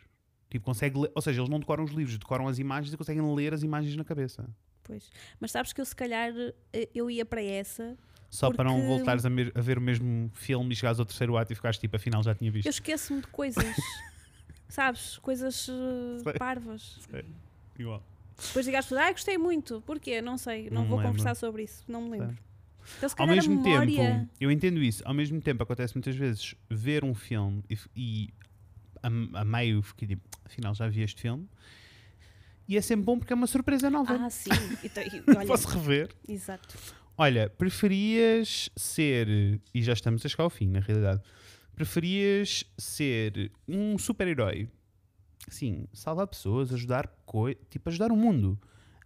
[0.49, 3.33] Tipo, consegue ler, ou seja, eles não decoram os livros, decoram as imagens e conseguem
[3.33, 4.47] ler as imagens na cabeça.
[4.83, 5.09] Pois.
[5.39, 6.31] Mas sabes que eu se calhar
[6.71, 7.97] eh, eu ia para essa.
[8.29, 11.05] Só para não Porque- voltares a, mer- a ver o mesmo filme e chegares ao
[11.05, 12.65] terceiro ato e ficares tipo, afinal já tinha visto.
[12.65, 13.63] Eu esqueço-me de coisas.
[14.69, 15.17] sabes?
[15.19, 16.33] Coisas eh, Sei.
[16.33, 16.99] parvas.
[17.79, 18.03] Igual.
[18.47, 19.81] Depois digas às pessoas, ah, gostei muito.
[19.85, 20.21] Porquê?
[20.21, 20.69] Não sei.
[20.69, 21.11] Não, Não vou lembro.
[21.13, 21.83] conversar sobre isso.
[21.87, 22.37] Não me lembro.
[22.97, 23.95] Então se Ao mesmo memória.
[23.97, 28.29] tempo, eu entendo isso, ao mesmo tempo acontece muitas vezes ver um filme e, e
[29.03, 31.47] a, a meio fiquei tipo, afinal já vi este filme.
[32.67, 34.13] E é sempre bom porque é uma surpresa nova.
[34.21, 34.49] Ah, sim.
[34.83, 35.03] Então,
[35.35, 36.09] olha, Posso rever.
[36.27, 36.77] Exato.
[37.17, 41.21] Olha, preferias ser, e já estamos a chegar ao fim, na realidade,
[41.75, 44.69] preferias ser um super-herói,
[45.47, 48.59] sim, salvar pessoas, ajudar coisas, tipo, ajudar o mundo,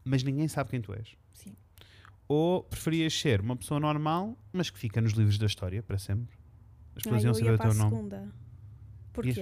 [0.04, 1.16] mas ninguém sabe quem tu és?
[1.32, 1.56] Sim.
[2.28, 6.38] Ou preferias ser uma pessoa normal, mas que fica nos livros da história para sempre?
[6.96, 7.90] As pessoas iam saber o teu nome.
[7.92, 8.34] segunda.
[9.14, 9.34] Porquê?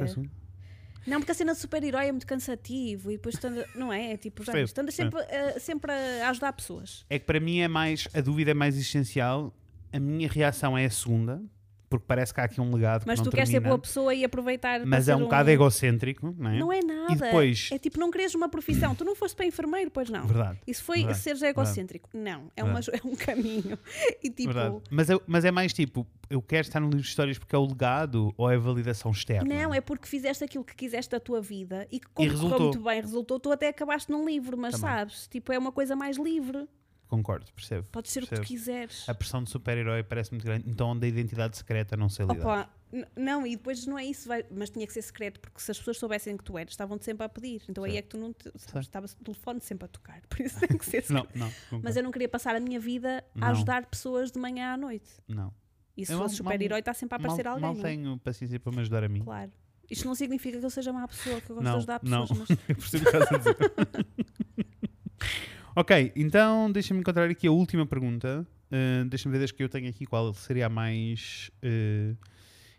[1.09, 4.13] Não, porque a cena de super-herói é muito cansativo e depois anda- não é?
[4.13, 7.05] É tipo, já andas sempre, a- sempre a ajudar pessoas.
[7.09, 9.53] É que para mim é mais, a dúvida é mais existencial,
[9.91, 11.41] a minha reação é a segunda,
[11.89, 14.13] porque parece que há aqui um legado Mas que tu não queres ser boa pessoa
[14.13, 14.85] e aproveitar.
[14.85, 16.59] mas é ser um bocado egocêntrico, não é?
[16.59, 17.15] Não é nada.
[17.15, 18.93] depois- É tipo, não queres uma profissão.
[18.93, 20.25] Tu não foste para enfermeiro, pois não.
[20.27, 20.59] Verdade.
[20.67, 22.09] Isso foi Verdade, seres egocêntrico.
[22.13, 23.77] Não, é, uma, é um caminho.
[24.23, 24.81] E tipo, Verdade.
[24.89, 27.59] Mas, é, mas é mais tipo, eu quero estar no livro de histórias porque é
[27.59, 29.47] o legado ou é a validação externa?
[29.53, 32.67] não, é porque fizeste aquilo que quiseste da tua vida e que como correu resultou.
[32.67, 34.89] muito bem, resultou, tu até acabaste num livro, mas Também.
[34.89, 36.67] sabes, tipo, é uma coisa mais livre.
[37.09, 37.87] Concordo, percebo.
[37.91, 38.47] Podes ser o que tu Percebo.
[38.47, 39.09] quiseres.
[39.09, 42.39] A pressão de super-herói parece muito grande, então da identidade secreta não sei lidar.
[42.39, 42.69] Opa,
[43.15, 45.77] não, e depois não é isso, vai- mas tinha que ser secreto, porque se as
[45.79, 47.63] pessoas soubessem que tu eras, estavam-te sempre a pedir.
[47.67, 47.99] Então aí Certo.
[47.99, 50.77] é que tu não te, sabes, estava o telefone sempre a tocar, por isso tem
[50.77, 51.39] que ser Não, secreto.
[51.39, 51.81] não, concordo.
[51.83, 53.47] Mas eu não queria passar a minha vida Não.
[53.47, 55.09] a ajudar pessoas de manhã à noite.
[55.27, 55.51] não.
[55.97, 57.67] E se Eu fosse super-herói, está sempre a aparecer mal, alguém.
[57.67, 57.83] mal não é?
[57.83, 59.21] tenho paciência para me ajudar a mim.
[59.21, 59.51] Claro.
[59.89, 62.21] Isto não significa que eu seja má pessoa, que eu gosto Não, de ajudar não.
[62.27, 63.55] pessoas, mas Eu percebo o que estás a dizer.
[65.79, 68.45] Ok, então deixa-me encontrar aqui a última pergunta.
[68.69, 72.17] Uh, deixa-me ver desde que eu tenho aqui qual seria a mais uh,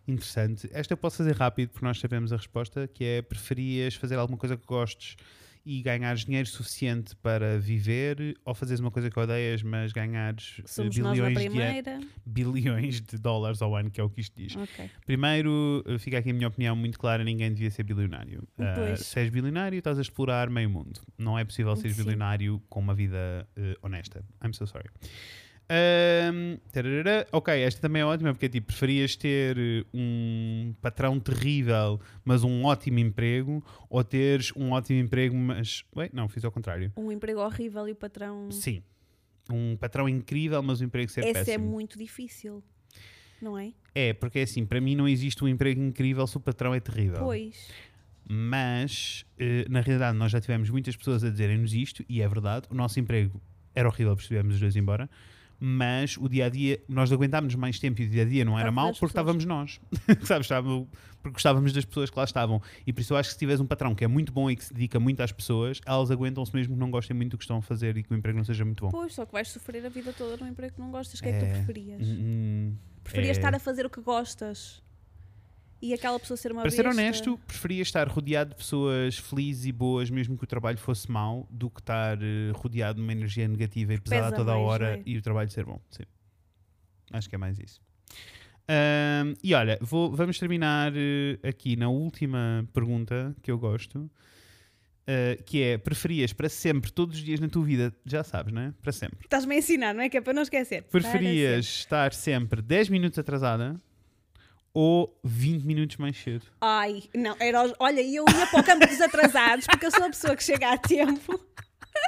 [0.07, 0.69] interessante.
[0.71, 4.37] Esta eu posso fazer rápido porque nós sabemos a resposta, que é preferias fazer alguma
[4.37, 5.17] coisa que gostes
[5.65, 10.63] e ganhares dinheiro suficiente para viver ou fazeres uma coisa que odeias, mas ganhares uh,
[10.67, 14.57] somos bilhões de, bilhões de dólares ao ano, que é o que isto diz.
[14.57, 14.91] Ok.
[15.07, 18.47] Primeiro, eh, fica aqui a minha opinião muito clara: ninguém devia ser bilionário.
[18.57, 19.01] Pois.
[19.01, 21.01] se és bilionário, estás a explorar meio mundo.
[21.19, 22.03] Não é possível ser Sim.
[22.03, 24.25] bilionário com uma vida eh, honesta.
[24.43, 24.91] I'm so sorry.
[26.73, 27.27] Tararara.
[27.33, 32.43] ok, esta também é ótima porque é tipo, preferias ter eh, um patrão terrível, mas
[32.43, 35.85] um ótimo emprego, ou teres um ótimo emprego, mas.
[35.97, 36.93] Ué, não, fiz ao contrário.
[36.97, 38.51] Um emprego horrível e o patrão.
[38.51, 38.83] Sim.
[39.51, 41.55] um patrão incrível, mas o emprego ser Esse péssimo.
[41.55, 42.63] é muito difícil,
[43.41, 43.73] não é?
[43.95, 46.81] É, porque é assim, para mim não existe um emprego incrível se o patrão é
[46.81, 47.21] terrível.
[47.21, 47.69] Pois.
[48.29, 52.69] Mas, eh, na realidade, nós já tivemos muitas pessoas a dizerem-nos isto, e é verdade,
[52.71, 53.41] o nosso emprego
[53.75, 55.11] era horrível, porque estivemos os dois embora,
[55.61, 58.59] mas o dia a dia, nós aguentámos mais tempo e o dia a dia não
[58.59, 59.11] era mau porque pessoas.
[59.11, 59.79] estávamos nós,
[60.25, 60.49] sabes?
[61.23, 62.63] Porque gostávamos das pessoas que lá estavam.
[62.87, 64.57] E por isso eu acho que se tiveres um patrão que é muito bom e
[64.57, 67.45] que se dedica muito às pessoas, elas aguentam-se mesmo que não gostem muito do que
[67.45, 68.91] estão a fazer e que o emprego não seja muito bom.
[68.91, 71.21] Pois, só que vais sofrer a vida toda num emprego que não gostas.
[71.21, 71.53] O que é, que tu É.
[71.53, 72.09] preferias?
[72.09, 73.41] Hum, Preferias é.
[73.41, 74.83] estar a fazer o que gostas
[75.83, 77.01] e aquela pessoa ser uma Para ser besta?
[77.01, 81.47] honesto, preferia estar rodeado de pessoas felizes e boas, mesmo que o trabalho fosse mau,
[81.51, 84.97] do que estar eh, rodeado de uma energia negativa e pesada Pesa toda a hora
[84.99, 85.03] é?
[85.07, 85.81] e o trabalho ser bom.
[85.91, 86.05] Sim.
[87.13, 87.81] Acho que é mais isso.
[88.69, 94.09] Ahm, e olha, vou- vamos terminar eh, aqui na última pergunta que eu gosto,
[95.07, 98.63] eh, que é: preferias para sempre, todos os dias na tua vida, já sabes, não
[98.63, 98.73] é?
[98.81, 99.19] Para sempre.
[99.25, 100.09] Estás-me a ensinar, não é?
[100.09, 100.85] Que é para não esquecer.
[100.85, 103.75] Preferias estar sempre 10 minutos atrasada
[104.73, 106.47] ou 20 minutos mais cedo?
[106.61, 110.09] Ai, não, era, olha, eu ia para o campo dos atrasados porque eu sou a
[110.11, 111.41] pessoa que chega a tempo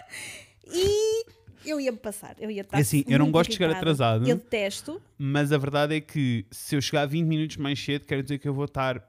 [0.66, 1.24] e
[1.64, 2.34] eu ia-me passar.
[2.38, 4.28] Eu ia estar É assim, eu não gosto de chegar atrasado.
[4.28, 5.00] Eu detesto.
[5.18, 8.48] Mas a verdade é que se eu chegar 20 minutos mais cedo, quer dizer que
[8.48, 9.02] eu vou estar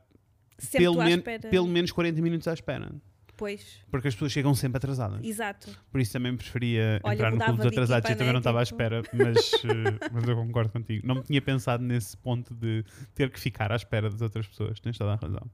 [0.58, 1.50] Sempre pelo, men- espera.
[1.50, 2.92] pelo menos 40 minutos à espera.
[3.36, 5.24] Pois, Porque as pessoas chegam sempre atrasadas.
[5.24, 5.70] exato.
[5.92, 8.10] Por isso também preferia Olha, entrar no clube dos atrasados.
[8.10, 11.06] Eu também não estava à espera, mas, eh, mas eu concordo contigo.
[11.06, 14.80] Não me tinha pensado nesse ponto de ter que ficar à espera das outras pessoas.
[14.80, 15.50] Tens toda a razão.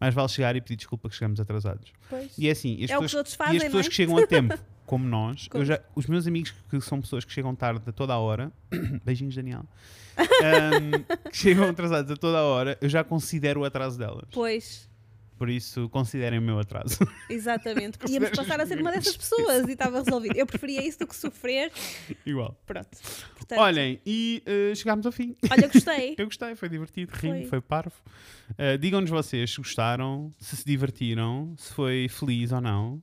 [0.00, 1.92] Mais vale chegar e pedir desculpa que chegamos atrasados.
[2.08, 2.36] Pois.
[2.36, 3.86] E é assim, e as É o que pessoas, os outros e fazem, as pessoas
[3.86, 3.88] é?
[3.88, 7.32] que chegam a tempo, como nós, Como- já, os meus amigos que são pessoas que
[7.32, 8.50] chegam tarde a toda a hora,
[9.04, 9.64] beijinhos Daniel,
[10.18, 14.26] ahm, que chegam atrasados a toda a hora, eu já considero o atraso delas.
[14.32, 14.89] Pois,
[15.40, 16.98] Por isso, considerem o meu atraso.
[17.30, 17.96] exatamente.
[18.06, 20.36] Íamos Consideras passar a ser uma dessas pessoas e estava resolvido.
[20.36, 21.72] Eu preferia isso do que sofrer.
[22.26, 22.60] Igual.
[22.66, 22.90] Pronto.
[23.36, 25.34] Portanto, Olhem, e eh, chegámos ao fim.
[25.50, 26.14] olha, gostei.
[26.20, 27.60] Eu gostei, foi divertido, foi, Foi.
[27.62, 27.94] parvo.
[28.50, 33.02] Uh, Digam-nos vocês se gostaram, se se divertiram, se foi feliz ou não.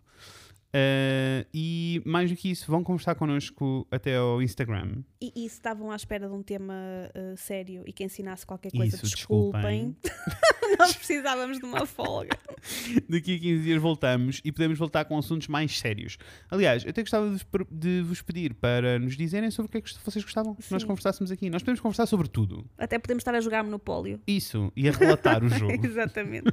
[0.68, 5.02] Uh, e mais do que isso, vão conversar connosco até ao Instagram.
[5.20, 6.74] E, e se estavam à espera de um tema
[7.16, 9.96] uh, sério e que ensinasse qualquer coisa, Isso, desculpem.
[10.78, 12.38] Nós precisávamos de uma folga.
[13.10, 16.18] Daqui a 15 dias voltamos e podemos voltar com assuntos mais sérios.
[16.52, 19.72] Aliás, eu até gostava de vos, per- de vos pedir para nos dizerem sobre o
[19.72, 20.88] que é que vocês gostavam que nós Sim.
[20.88, 21.50] conversássemos aqui.
[21.50, 22.70] Nós podemos conversar sobre tudo.
[22.78, 24.20] Até podemos estar a jogar Monopólio.
[24.28, 25.74] Isso, e a relatar o jogo.
[25.84, 26.52] Exatamente.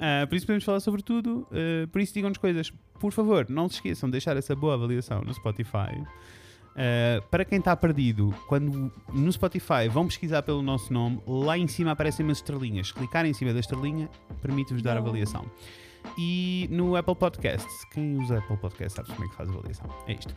[0.00, 1.46] Ah, por isso podemos falar sobre tudo.
[1.50, 2.72] ah, por isso digam-nos coisas.
[3.00, 6.02] Por favor, não se esqueçam de deixar essa boa avaliação no Spotify.
[6.76, 11.66] Ah, para quem está perdido, quando no Spotify vão pesquisar pelo nosso nome, lá em
[11.66, 12.92] cima aparecem umas estrelinhas.
[12.92, 14.08] Clicar em cima da estrelinha
[14.40, 15.44] permite-vos dar avaliação.
[16.16, 19.90] E no Apple Podcasts, quem usa Apple Podcasts sabe como é que faz avaliação.
[20.06, 20.34] É isto.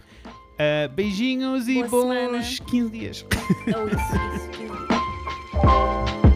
[0.59, 2.41] Ah, beijinhos e Boa bons semana.
[2.67, 3.25] 15 dias.
[3.67, 6.21] Ou isso, isso.